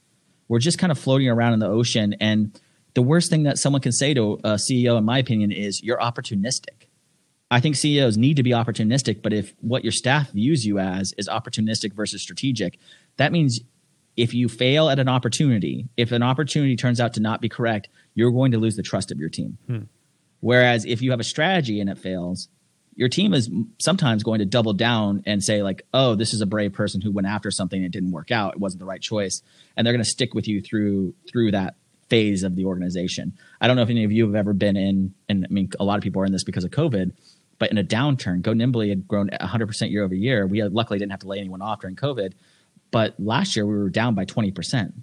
We're 0.50 0.60
just 0.60 0.78
kind 0.78 0.92
of 0.92 1.00
floating 1.00 1.30
around 1.30 1.54
in 1.54 1.60
the 1.60 1.68
ocean. 1.68 2.14
And 2.20 2.60
the 2.94 3.02
worst 3.02 3.30
thing 3.30 3.44
that 3.44 3.58
someone 3.58 3.82
can 3.82 3.94
say 3.94 4.14
to 4.14 4.34
a 4.44 4.56
CEO, 4.56 4.98
in 4.98 5.06
my 5.06 5.20
opinion, 5.20 5.54
is 5.54 5.82
you're 5.82 6.00
opportunistic. 6.00 6.88
I 7.50 7.62
think 7.62 7.78
CEOs 7.78 8.18
need 8.18 8.36
to 8.36 8.44
be 8.44 8.52
opportunistic, 8.52 9.22
but 9.22 9.32
if 9.32 9.54
what 9.62 9.84
your 9.84 9.94
staff 9.94 10.32
views 10.32 10.66
you 10.66 10.80
as 10.80 11.14
is 11.18 11.30
opportunistic 11.30 11.94
versus 11.94 12.22
strategic, 12.22 12.78
that 13.16 13.32
means 13.32 13.62
if 14.18 14.34
you 14.34 14.50
fail 14.50 14.90
at 14.90 15.00
an 15.00 15.08
opportunity, 15.08 15.88
if 15.96 16.12
an 16.12 16.24
opportunity 16.24 16.76
turns 16.76 17.00
out 17.00 17.14
to 17.14 17.22
not 17.22 17.40
be 17.40 17.48
correct, 17.48 17.88
you're 18.16 18.32
going 18.32 18.52
to 18.52 18.58
lose 18.58 18.76
the 18.76 18.84
trust 18.84 19.12
of 19.12 19.20
your 19.20 19.30
team. 19.30 19.58
Hmm. 19.68 19.84
Whereas 20.40 20.86
if 20.86 21.02
you 21.02 21.12
have 21.12 21.20
a 21.20 21.24
strategy 21.24 21.80
and 21.80 21.90
it 21.90 21.98
fails, 21.98 22.50
your 22.96 23.10
team 23.10 23.34
is 23.34 23.50
sometimes 23.78 24.24
going 24.24 24.40
to 24.40 24.46
double 24.46 24.74
down 24.74 25.22
and 25.28 25.44
say 25.44 25.62
like, 25.62 25.84
"Oh, 25.94 26.16
this 26.16 26.34
is 26.34 26.42
a 26.42 26.48
brave 26.48 26.74
person 26.74 27.00
who 27.00 27.12
went 27.12 27.28
after 27.28 27.52
something 27.52 27.78
and 27.78 27.86
it 27.86 27.92
didn't 27.92 28.12
work 28.12 28.32
out. 28.32 28.56
It 28.56 28.60
wasn't 28.60 28.80
the 28.80 28.86
right 28.86 29.02
choice," 29.02 29.44
and 29.76 29.86
they're 29.86 29.94
going 29.94 30.04
to 30.04 30.10
stick 30.10 30.34
with 30.34 30.48
you 30.48 30.62
through 30.62 31.14
through 31.30 31.52
that 31.52 31.76
phase 32.10 32.42
of 32.42 32.56
the 32.56 32.66
organization. 32.66 33.34
I 33.62 33.68
don't 33.68 33.76
know 33.76 33.84
if 33.84 33.90
any 33.90 34.04
of 34.04 34.12
you 34.12 34.26
have 34.26 34.36
ever 34.36 34.54
been 34.54 34.78
in, 34.78 35.14
and 35.30 35.46
I 35.46 35.54
mean, 35.54 35.70
a 35.80 35.84
lot 35.84 35.98
of 35.98 36.04
people 36.04 36.22
are 36.22 36.26
in 36.26 36.32
this 36.32 36.44
because 36.44 36.64
of 36.64 36.72
COVID, 36.72 37.12
but 37.60 37.70
in 37.70 37.78
a 37.78 37.84
downturn, 37.84 38.42
Go 38.42 38.54
Nimbly 38.54 38.90
had 38.90 39.08
grown 39.08 39.30
100% 39.30 39.92
year 39.92 40.04
over 40.04 40.16
year. 40.16 40.48
We 40.48 40.60
had, 40.60 40.74
luckily 40.74 41.00
didn't 41.00 41.12
have 41.12 41.22
to 41.22 41.28
lay 41.28 41.40
anyone 41.40 41.62
off 41.62 41.82
during 41.82 41.96
COVID, 41.96 42.34
but 42.92 43.16
last 43.20 43.56
year 43.56 43.66
we 43.66 43.76
were 43.76 43.90
down 43.90 44.16
by 44.16 44.26
20%. 44.26 44.94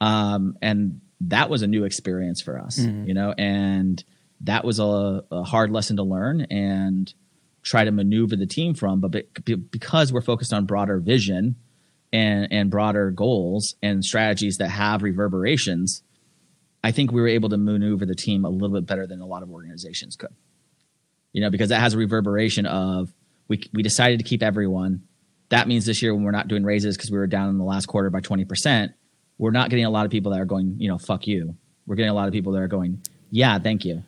Um, 0.00 0.56
and 0.62 1.00
that 1.22 1.50
was 1.50 1.62
a 1.62 1.66
new 1.66 1.84
experience 1.84 2.40
for 2.40 2.58
us, 2.58 2.78
mm-hmm. 2.78 3.04
you 3.06 3.14
know, 3.14 3.34
and 3.36 4.02
that 4.42 4.64
was 4.64 4.78
a, 4.78 5.22
a, 5.30 5.42
hard 5.42 5.70
lesson 5.70 5.96
to 5.96 6.02
learn 6.02 6.42
and 6.50 7.12
try 7.62 7.84
to 7.84 7.90
maneuver 7.90 8.36
the 8.36 8.46
team 8.46 8.74
from. 8.74 9.00
But 9.00 9.26
because 9.70 10.12
we're 10.12 10.22
focused 10.22 10.54
on 10.54 10.64
broader 10.64 10.98
vision 10.98 11.56
and, 12.12 12.48
and 12.50 12.70
broader 12.70 13.10
goals 13.10 13.74
and 13.82 14.02
strategies 14.02 14.56
that 14.56 14.68
have 14.68 15.02
reverberations, 15.02 16.02
I 16.82 16.92
think 16.92 17.12
we 17.12 17.20
were 17.20 17.28
able 17.28 17.50
to 17.50 17.58
maneuver 17.58 18.06
the 18.06 18.14
team 18.14 18.44
a 18.44 18.48
little 18.48 18.74
bit 18.74 18.86
better 18.86 19.06
than 19.06 19.20
a 19.20 19.26
lot 19.26 19.42
of 19.42 19.50
organizations 19.50 20.16
could. 20.16 20.34
You 21.32 21.42
know, 21.42 21.50
because 21.50 21.68
that 21.68 21.80
has 21.80 21.94
a 21.94 21.98
reverberation 21.98 22.66
of 22.66 23.12
we 23.46 23.62
we 23.72 23.82
decided 23.82 24.18
to 24.18 24.24
keep 24.24 24.42
everyone. 24.42 25.02
That 25.50 25.68
means 25.68 25.84
this 25.84 26.02
year 26.02 26.14
when 26.14 26.24
we're 26.24 26.30
not 26.30 26.48
doing 26.48 26.64
raises 26.64 26.96
because 26.96 27.10
we 27.10 27.18
were 27.18 27.26
down 27.26 27.48
in 27.48 27.58
the 27.58 27.64
last 27.64 27.86
quarter 27.86 28.10
by 28.10 28.20
twenty 28.20 28.44
percent, 28.44 28.92
we're 29.38 29.50
not 29.50 29.70
getting 29.70 29.84
a 29.84 29.90
lot 29.90 30.04
of 30.04 30.10
people 30.10 30.32
that 30.32 30.40
are 30.40 30.46
going, 30.46 30.76
you 30.78 30.88
know, 30.88 30.98
fuck 30.98 31.26
you. 31.26 31.56
We're 31.86 31.96
getting 31.96 32.10
a 32.10 32.14
lot 32.14 32.28
of 32.28 32.32
people 32.32 32.52
that 32.52 32.62
are 32.62 32.68
going, 32.68 33.02
yeah, 33.30 33.58
thank 33.58 33.84
you. 33.84 34.02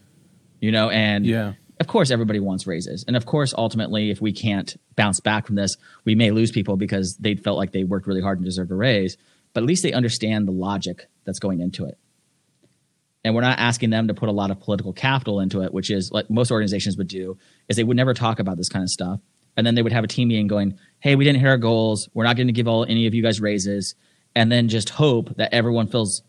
You 0.60 0.72
know, 0.72 0.90
and 0.90 1.26
yeah. 1.26 1.54
Of 1.80 1.88
course, 1.88 2.12
everybody 2.12 2.38
wants 2.38 2.64
raises, 2.64 3.04
and 3.08 3.16
of 3.16 3.26
course, 3.26 3.52
ultimately, 3.56 4.10
if 4.10 4.20
we 4.20 4.32
can't 4.32 4.76
bounce 4.94 5.18
back 5.18 5.46
from 5.46 5.56
this, 5.56 5.76
we 6.04 6.14
may 6.14 6.30
lose 6.30 6.52
people 6.52 6.76
because 6.76 7.16
they 7.16 7.34
felt 7.34 7.58
like 7.58 7.72
they 7.72 7.82
worked 7.82 8.06
really 8.06 8.20
hard 8.20 8.38
and 8.38 8.44
deserved 8.44 8.70
a 8.70 8.76
raise. 8.76 9.16
But 9.52 9.64
at 9.64 9.66
least 9.66 9.82
they 9.82 9.92
understand 9.92 10.46
the 10.46 10.52
logic 10.52 11.08
that's 11.24 11.40
going 11.40 11.60
into 11.60 11.84
it 11.86 11.98
and 13.24 13.34
we're 13.34 13.42
not 13.42 13.58
asking 13.58 13.90
them 13.90 14.08
to 14.08 14.14
put 14.14 14.28
a 14.28 14.32
lot 14.32 14.50
of 14.50 14.60
political 14.60 14.92
capital 14.92 15.40
into 15.40 15.62
it, 15.62 15.72
which 15.72 15.90
is 15.90 16.10
what 16.10 16.28
most 16.30 16.50
organizations 16.50 16.96
would 16.96 17.08
do, 17.08 17.38
is 17.68 17.76
they 17.76 17.84
would 17.84 17.96
never 17.96 18.14
talk 18.14 18.40
about 18.40 18.56
this 18.56 18.68
kind 18.68 18.82
of 18.82 18.88
stuff. 18.88 19.20
And 19.56 19.66
then 19.66 19.74
they 19.74 19.82
would 19.82 19.92
have 19.92 20.04
a 20.04 20.08
team 20.08 20.28
meeting 20.28 20.46
going, 20.46 20.78
hey, 21.00 21.14
we 21.14 21.24
didn't 21.24 21.40
hit 21.40 21.48
our 21.48 21.58
goals. 21.58 22.08
We're 22.14 22.24
not 22.24 22.36
going 22.36 22.46
to 22.46 22.52
give 22.52 22.68
all 22.68 22.84
any 22.84 23.06
of 23.06 23.14
you 23.14 23.22
guys 23.22 23.40
raises. 23.40 23.94
And 24.34 24.50
then 24.50 24.68
just 24.68 24.90
hope 24.90 25.36
that 25.36 25.52
everyone 25.52 25.88
feels 25.88 26.22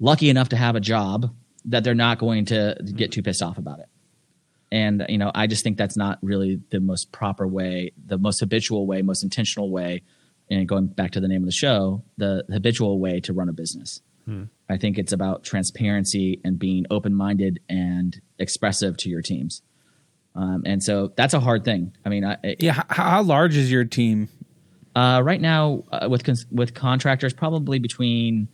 lucky 0.00 0.28
enough 0.28 0.48
to 0.48 0.56
have 0.56 0.74
a 0.74 0.80
job 0.80 1.32
that 1.66 1.84
they're 1.84 1.94
not 1.94 2.18
going 2.18 2.46
to 2.46 2.76
get 2.96 3.12
too 3.12 3.22
pissed 3.22 3.42
off 3.42 3.58
about 3.58 3.80
it. 3.80 3.86
And, 4.72 5.04
you 5.08 5.18
know, 5.18 5.30
I 5.34 5.46
just 5.46 5.64
think 5.64 5.78
that's 5.78 5.96
not 5.96 6.18
really 6.22 6.60
the 6.70 6.80
most 6.80 7.12
proper 7.12 7.46
way, 7.46 7.92
the 8.06 8.18
most 8.18 8.40
habitual 8.40 8.86
way, 8.86 9.02
most 9.02 9.22
intentional 9.22 9.70
way. 9.70 10.02
And 10.48 10.66
going 10.66 10.86
back 10.86 11.12
to 11.12 11.20
the 11.20 11.28
name 11.28 11.42
of 11.42 11.46
the 11.46 11.52
show, 11.52 12.02
the 12.16 12.44
habitual 12.50 12.98
way 12.98 13.20
to 13.20 13.32
run 13.32 13.48
a 13.48 13.52
business. 13.52 14.00
Hmm. 14.24 14.44
I 14.68 14.76
think 14.76 14.98
it's 14.98 15.12
about 15.12 15.44
transparency 15.44 16.40
and 16.44 16.58
being 16.58 16.86
open 16.90 17.14
minded 17.14 17.60
and 17.68 18.20
expressive 18.38 18.96
to 18.98 19.08
your 19.08 19.22
teams. 19.22 19.62
Um, 20.34 20.62
and 20.64 20.82
so 20.82 21.12
that's 21.16 21.34
a 21.34 21.40
hard 21.40 21.64
thing. 21.64 21.92
I 22.04 22.08
mean, 22.08 22.24
I, 22.24 22.36
yeah. 22.58 22.82
How, 22.88 23.04
how, 23.10 23.22
large 23.22 23.56
is 23.56 23.70
your 23.70 23.84
team? 23.84 24.28
Uh, 24.94 25.20
right 25.24 25.40
now, 25.40 25.84
uh, 25.92 26.08
with 26.10 26.24
cons- 26.24 26.46
with 26.50 26.74
contractors, 26.74 27.32
probably 27.32 27.78
between 27.78 28.48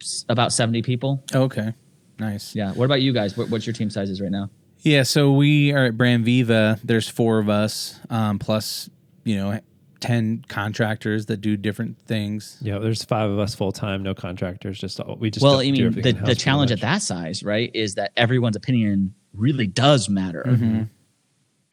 s- 0.00 0.24
about 0.28 0.52
seventy 0.52 0.82
people. 0.82 1.22
Okay, 1.34 1.72
nice. 2.18 2.54
Yeah. 2.54 2.72
What 2.72 2.84
about 2.84 3.02
you 3.02 3.12
guys? 3.12 3.36
What, 3.36 3.50
what's 3.50 3.66
your 3.66 3.74
team 3.74 3.90
sizes 3.90 4.20
right 4.20 4.30
now? 4.30 4.50
Yeah, 4.80 5.02
so 5.02 5.32
we 5.32 5.72
are 5.72 5.86
at 5.86 5.96
Brand 5.96 6.24
Viva. 6.24 6.78
There's 6.84 7.08
four 7.08 7.38
of 7.38 7.48
us, 7.48 7.98
um, 8.10 8.38
plus 8.38 8.88
you 9.24 9.36
know 9.36 9.58
10 10.00 10.44
contractors 10.48 11.26
that 11.26 11.40
do 11.40 11.56
different 11.56 11.98
things. 12.02 12.58
Yeah, 12.60 12.78
there's 12.78 13.04
five 13.04 13.30
of 13.30 13.38
us 13.38 13.54
full 13.54 13.72
time, 13.72 14.02
no 14.02 14.14
contractors. 14.14 14.78
Just 14.78 15.00
all, 15.00 15.16
we 15.16 15.30
just 15.30 15.42
well, 15.42 15.60
I 15.60 15.70
mean, 15.70 15.92
the, 15.92 16.12
the 16.12 16.34
challenge 16.34 16.70
at 16.70 16.80
that 16.80 17.02
size, 17.02 17.42
right, 17.42 17.70
is 17.74 17.94
that 17.94 18.12
everyone's 18.16 18.56
opinion 18.56 19.14
really 19.34 19.66
does 19.66 20.08
matter. 20.08 20.44
Mm-hmm. 20.46 20.82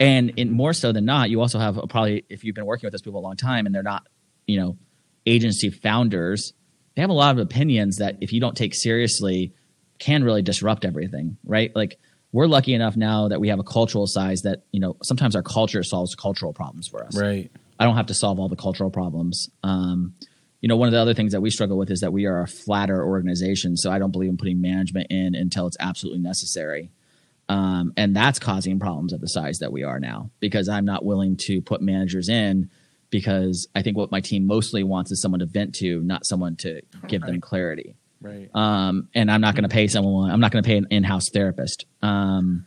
And 0.03 0.33
in 0.37 0.51
more 0.51 0.73
so 0.73 0.91
than 0.91 1.05
not, 1.05 1.29
you 1.29 1.39
also 1.41 1.59
have 1.59 1.79
probably 1.89 2.25
if 2.29 2.43
you've 2.43 2.55
been 2.55 2.65
working 2.65 2.87
with 2.87 2.91
those 2.91 3.01
people 3.01 3.19
a 3.19 3.21
long 3.21 3.37
time 3.37 3.65
and 3.65 3.73
they're 3.73 3.83
not, 3.83 4.07
you 4.47 4.59
know, 4.59 4.77
agency 5.25 5.69
founders, 5.69 6.53
they 6.95 7.01
have 7.01 7.09
a 7.09 7.13
lot 7.13 7.35
of 7.35 7.39
opinions 7.39 7.97
that 7.97 8.17
if 8.21 8.33
you 8.33 8.39
don't 8.39 8.57
take 8.57 8.73
seriously, 8.73 9.53
can 9.99 10.23
really 10.23 10.41
disrupt 10.41 10.83
everything, 10.83 11.37
right? 11.45 11.73
Like 11.75 11.99
we're 12.33 12.47
lucky 12.47 12.73
enough 12.73 12.97
now 12.97 13.29
that 13.29 13.39
we 13.39 13.47
have 13.47 13.59
a 13.59 13.63
cultural 13.63 14.07
size 14.07 14.41
that 14.41 14.63
you 14.71 14.79
know 14.79 14.97
sometimes 15.03 15.35
our 15.35 15.43
culture 15.43 15.83
solves 15.83 16.15
cultural 16.15 16.53
problems 16.53 16.87
for 16.87 17.03
us, 17.05 17.17
right? 17.17 17.49
I 17.79 17.85
don't 17.85 17.95
have 17.95 18.07
to 18.07 18.13
solve 18.13 18.39
all 18.39 18.49
the 18.49 18.55
cultural 18.55 18.89
problems. 18.89 19.49
Um, 19.63 20.13
you 20.61 20.69
know, 20.69 20.77
one 20.77 20.87
of 20.87 20.93
the 20.93 20.99
other 20.99 21.13
things 21.13 21.33
that 21.33 21.41
we 21.41 21.49
struggle 21.49 21.77
with 21.77 21.91
is 21.91 22.01
that 22.01 22.13
we 22.13 22.25
are 22.25 22.41
a 22.41 22.47
flatter 22.47 23.03
organization. 23.03 23.75
So 23.75 23.91
I 23.91 23.99
don't 23.99 24.11
believe 24.11 24.29
in 24.29 24.37
putting 24.37 24.61
management 24.61 25.07
in 25.09 25.35
until 25.35 25.67
it's 25.67 25.75
absolutely 25.79 26.21
necessary. 26.21 26.89
Um, 27.53 27.93
and 27.95 28.15
that's 28.15 28.39
causing 28.39 28.79
problems 28.79 29.13
at 29.13 29.21
the 29.21 29.27
size 29.27 29.59
that 29.59 29.71
we 29.71 29.83
are 29.83 29.99
now 29.99 30.31
because 30.39 30.67
I'm 30.67 30.85
not 30.85 31.05
willing 31.05 31.37
to 31.37 31.61
put 31.61 31.83
managers 31.83 32.27
in 32.27 32.71
because 33.11 33.67
I 33.75 33.83
think 33.83 33.95
what 33.95 34.11
my 34.11 34.21
team 34.21 34.47
mostly 34.47 34.83
wants 34.83 35.11
is 35.11 35.21
someone 35.21 35.39
to 35.41 35.45
vent 35.45 35.75
to, 35.75 36.01
not 36.01 36.25
someone 36.25 36.55
to 36.57 36.81
give 37.07 37.21
right. 37.21 37.31
them 37.31 37.41
clarity. 37.41 37.95
Right. 38.21 38.49
Um, 38.55 39.07
and 39.13 39.29
I'm 39.29 39.41
not 39.41 39.53
going 39.53 39.69
to 39.69 39.69
pay 39.69 39.87
someone. 39.87 40.31
I'm 40.31 40.39
not 40.39 40.51
going 40.51 40.63
to 40.63 40.67
pay 40.67 40.77
an 40.77 40.87
in-house 40.89 41.29
therapist. 41.29 41.85
Um, 42.01 42.65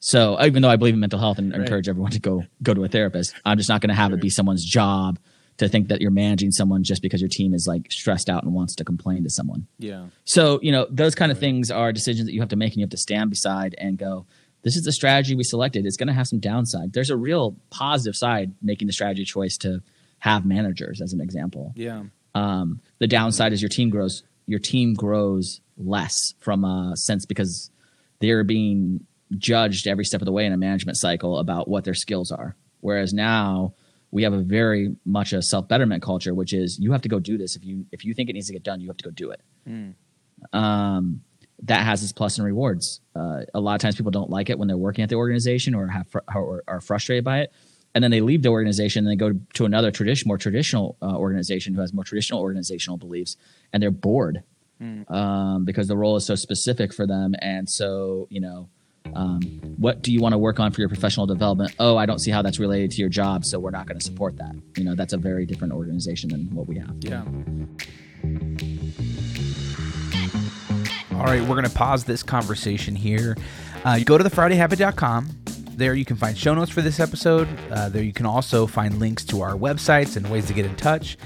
so 0.00 0.42
even 0.42 0.60
though 0.60 0.70
I 0.70 0.76
believe 0.76 0.94
in 0.94 1.00
mental 1.00 1.20
health 1.20 1.38
and 1.38 1.52
right. 1.52 1.60
encourage 1.60 1.88
everyone 1.88 2.10
to 2.10 2.20
go 2.20 2.42
go 2.64 2.74
to 2.74 2.82
a 2.82 2.88
therapist, 2.88 3.32
I'm 3.44 3.58
just 3.58 3.68
not 3.68 3.80
going 3.80 3.90
to 3.90 3.94
have 3.94 4.10
sure. 4.10 4.18
it 4.18 4.22
be 4.22 4.28
someone's 4.28 4.64
job 4.64 5.20
to 5.58 5.68
think 5.68 5.88
that 5.88 6.00
you're 6.00 6.10
managing 6.10 6.50
someone 6.50 6.82
just 6.82 7.02
because 7.02 7.20
your 7.20 7.28
team 7.28 7.54
is 7.54 7.66
like 7.66 7.90
stressed 7.90 8.28
out 8.28 8.42
and 8.42 8.52
wants 8.52 8.74
to 8.76 8.84
complain 8.84 9.22
to 9.22 9.30
someone. 9.30 9.66
Yeah. 9.78 10.06
So, 10.24 10.58
you 10.62 10.72
know, 10.72 10.86
those 10.90 11.14
kind 11.14 11.30
of 11.30 11.36
right. 11.36 11.42
things 11.42 11.70
are 11.70 11.92
decisions 11.92 12.26
that 12.26 12.34
you 12.34 12.40
have 12.40 12.48
to 12.50 12.56
make 12.56 12.72
and 12.72 12.78
you 12.78 12.84
have 12.84 12.90
to 12.90 12.96
stand 12.96 13.30
beside 13.30 13.74
and 13.78 13.96
go, 13.96 14.26
this 14.62 14.76
is 14.76 14.82
the 14.82 14.92
strategy 14.92 15.36
we 15.36 15.44
selected. 15.44 15.86
It's 15.86 15.96
going 15.96 16.08
to 16.08 16.14
have 16.14 16.26
some 16.26 16.40
downside. 16.40 16.92
There's 16.92 17.10
a 17.10 17.16
real 17.16 17.56
positive 17.70 18.16
side 18.16 18.52
making 18.62 18.86
the 18.86 18.92
strategy 18.92 19.24
choice 19.24 19.56
to 19.58 19.82
have 20.18 20.44
managers 20.44 21.00
as 21.00 21.12
an 21.12 21.20
example. 21.20 21.72
Yeah. 21.76 22.04
Um, 22.34 22.80
the 22.98 23.06
downside 23.06 23.52
is 23.52 23.62
your 23.62 23.68
team 23.68 23.90
grows 23.90 24.24
your 24.46 24.58
team 24.58 24.94
grows 24.94 25.60
less 25.78 26.34
from 26.38 26.64
a 26.64 26.96
sense 26.96 27.24
because 27.24 27.70
they're 28.20 28.44
being 28.44 29.06
judged 29.36 29.86
every 29.86 30.04
step 30.04 30.20
of 30.20 30.26
the 30.26 30.32
way 30.32 30.44
in 30.44 30.52
a 30.52 30.56
management 30.56 30.98
cycle 30.98 31.38
about 31.38 31.68
what 31.68 31.84
their 31.84 31.94
skills 31.94 32.30
are. 32.30 32.56
Whereas 32.80 33.12
now 33.14 33.74
we 34.14 34.22
have 34.22 34.32
a 34.32 34.38
very 34.38 34.94
much 35.04 35.32
a 35.32 35.42
self 35.42 35.66
betterment 35.66 36.00
culture, 36.00 36.34
which 36.34 36.52
is 36.52 36.78
you 36.78 36.92
have 36.92 37.02
to 37.02 37.08
go 37.08 37.18
do 37.18 37.36
this. 37.36 37.56
If 37.56 37.64
you 37.64 37.84
if 37.90 38.04
you 38.04 38.14
think 38.14 38.30
it 38.30 38.34
needs 38.34 38.46
to 38.46 38.52
get 38.52 38.62
done, 38.62 38.80
you 38.80 38.86
have 38.86 38.96
to 38.98 39.04
go 39.04 39.10
do 39.10 39.32
it. 39.32 39.40
Mm. 39.68 39.94
Um, 40.52 41.20
that 41.64 41.84
has 41.84 42.02
its 42.04 42.12
plus 42.12 42.38
and 42.38 42.46
rewards. 42.46 43.00
Uh, 43.16 43.40
a 43.54 43.60
lot 43.60 43.74
of 43.74 43.80
times 43.80 43.96
people 43.96 44.12
don't 44.12 44.30
like 44.30 44.50
it 44.50 44.58
when 44.58 44.68
they're 44.68 44.76
working 44.76 45.02
at 45.02 45.08
the 45.08 45.16
organization 45.16 45.74
or 45.74 45.88
have 45.88 46.06
fr- 46.06 46.20
or 46.32 46.62
are 46.68 46.80
frustrated 46.80 47.24
by 47.24 47.40
it, 47.40 47.52
and 47.96 48.04
then 48.04 48.12
they 48.12 48.20
leave 48.20 48.42
the 48.42 48.50
organization 48.50 49.04
and 49.04 49.10
they 49.10 49.16
go 49.16 49.36
to 49.54 49.64
another 49.64 49.90
tradition, 49.90 50.28
more 50.28 50.38
traditional 50.38 50.96
uh, 51.02 51.16
organization 51.16 51.74
who 51.74 51.80
has 51.80 51.92
more 51.92 52.04
traditional 52.04 52.40
organizational 52.40 52.96
beliefs, 52.96 53.36
and 53.72 53.82
they're 53.82 53.90
bored 53.90 54.44
mm. 54.80 55.10
um, 55.10 55.64
because 55.64 55.88
the 55.88 55.96
role 55.96 56.14
is 56.14 56.24
so 56.24 56.36
specific 56.36 56.94
for 56.94 57.04
them, 57.04 57.34
and 57.40 57.68
so 57.68 58.28
you 58.30 58.40
know 58.40 58.68
um, 59.12 59.40
what 59.76 60.02
do 60.02 60.12
you 60.12 60.20
want 60.20 60.32
to 60.32 60.38
work 60.38 60.58
on 60.60 60.72
for 60.72 60.80
your 60.80 60.88
professional 60.88 61.26
development? 61.26 61.74
Oh, 61.78 61.96
I 61.96 62.06
don't 62.06 62.18
see 62.18 62.30
how 62.30 62.42
that's 62.42 62.58
related 62.58 62.90
to 62.92 62.96
your 62.98 63.08
job, 63.08 63.44
so 63.44 63.58
we're 63.58 63.70
not 63.70 63.86
going 63.86 63.98
to 63.98 64.04
support 64.04 64.36
that. 64.38 64.54
You 64.76 64.84
know, 64.84 64.94
that's 64.94 65.12
a 65.12 65.18
very 65.18 65.46
different 65.46 65.72
organization 65.72 66.30
than 66.30 66.48
what 66.54 66.66
we 66.66 66.78
have. 66.78 66.96
Yeah. 67.00 67.24
All 71.16 71.24
right, 71.24 71.40
we're 71.42 71.54
going 71.54 71.64
to 71.64 71.70
pause 71.70 72.04
this 72.04 72.22
conversation 72.22 72.96
here. 72.96 73.36
Uh, 73.84 73.96
you 73.98 74.04
go 74.04 74.18
to 74.18 74.24
thefridayhabit.com. 74.24 75.43
There 75.76 75.94
you 75.94 76.04
can 76.04 76.16
find 76.16 76.36
show 76.38 76.54
notes 76.54 76.70
for 76.70 76.82
this 76.82 77.00
episode. 77.00 77.48
Uh, 77.70 77.88
there 77.88 78.02
you 78.02 78.12
can 78.12 78.26
also 78.26 78.66
find 78.66 78.98
links 78.98 79.24
to 79.24 79.42
our 79.42 79.54
websites 79.54 80.16
and 80.16 80.28
ways 80.30 80.46
to 80.46 80.52
get 80.52 80.66
in 80.66 80.76
touch. 80.76 81.16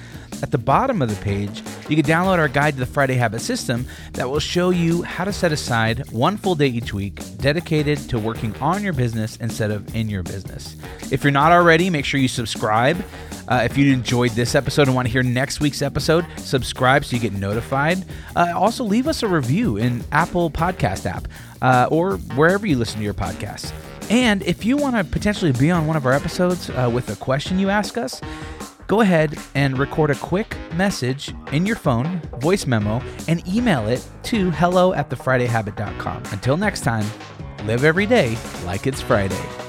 At 0.43 0.53
the 0.53 0.59
bottom 0.59 1.03
of 1.03 1.09
the 1.09 1.23
page, 1.23 1.63
you 1.89 1.97
can 1.97 2.05
download 2.05 2.39
our 2.39 2.49
guide 2.49 2.75
to 2.75 2.81
the 2.81 2.87
Friday 2.87 3.15
Habit 3.15 3.41
System 3.41 3.87
that 4.13 4.31
will 4.31 4.39
show 4.39 4.71
you 4.71 5.03
how 5.03 5.25
to 5.25 5.33
set 5.33 5.53
aside 5.53 6.11
one 6.13 6.37
full 6.37 6.55
day 6.55 6.69
each 6.69 6.95
week 6.95 7.21
dedicated 7.39 7.99
to 8.11 8.19
working 8.19 8.55
on 8.57 8.83
your 8.83 8.93
business 8.93 9.37
instead 9.37 9.71
of 9.71 9.95
in 9.95 10.09
your 10.09 10.23
business. 10.23 10.77
If 11.11 11.25
you're 11.25 11.33
not 11.33 11.53
already, 11.53 11.91
make 11.91 12.05
sure 12.05 12.21
you 12.21 12.29
subscribe. 12.29 13.05
Uh, 13.49 13.63
if 13.65 13.77
you 13.77 13.93
enjoyed 13.93 14.31
this 14.33 14.55
episode 14.55 14.87
and 14.87 14.95
want 14.95 15.09
to 15.09 15.13
hear 15.13 15.23
next 15.23 15.61
week's 15.61 15.83
episode, 15.83 16.25
subscribe 16.37 17.05
so 17.05 17.17
you 17.17 17.23
get 17.23 17.33
notified. 17.33 18.05
Uh, 18.37 18.53
also, 18.55 18.85
leave 18.85 19.09
us 19.09 19.23
a 19.23 19.29
review 19.29 19.77
in 19.77 20.05
Apple 20.13 20.51
Podcast 20.51 21.07
app 21.07 21.27
uh, 21.63 21.89
or 21.91 22.19
wherever 22.37 22.67
you 22.67 22.77
listen 22.77 22.99
to 22.99 23.05
your 23.05 23.15
podcasts. 23.15 23.73
And 24.11 24.43
if 24.43 24.65
you 24.65 24.77
want 24.77 24.97
to 24.97 25.05
potentially 25.05 25.53
be 25.53 25.71
on 25.71 25.87
one 25.87 25.97
of 25.97 26.07
our 26.07 26.13
episodes 26.13 26.71
uh, 26.71 26.91
with 26.93 27.11
a 27.11 27.17
question 27.17 27.59
you 27.59 27.69
ask 27.69 27.99
us, 27.99 28.21
go 28.87 29.03
ahead 29.03 29.39
and 29.55 29.79
record 29.79 30.11
a 30.11 30.15
quick 30.15 30.57
message 30.75 31.35
in 31.53 31.67
your 31.67 31.77
phone, 31.77 32.21
voice 32.41 32.67
memo, 32.67 33.03
and 33.29 33.47
email 33.47 33.87
it 33.87 34.07
to 34.25 34.51
hello 34.53 34.95
at 34.95 35.11
thefridayhabit.com. 35.11 36.23
Until 36.33 36.57
next 36.57 36.81
time, 36.81 37.07
live 37.65 37.85
every 37.85 38.07
day 38.07 38.37
like 38.65 38.87
it's 38.87 39.03
Friday. 39.03 39.68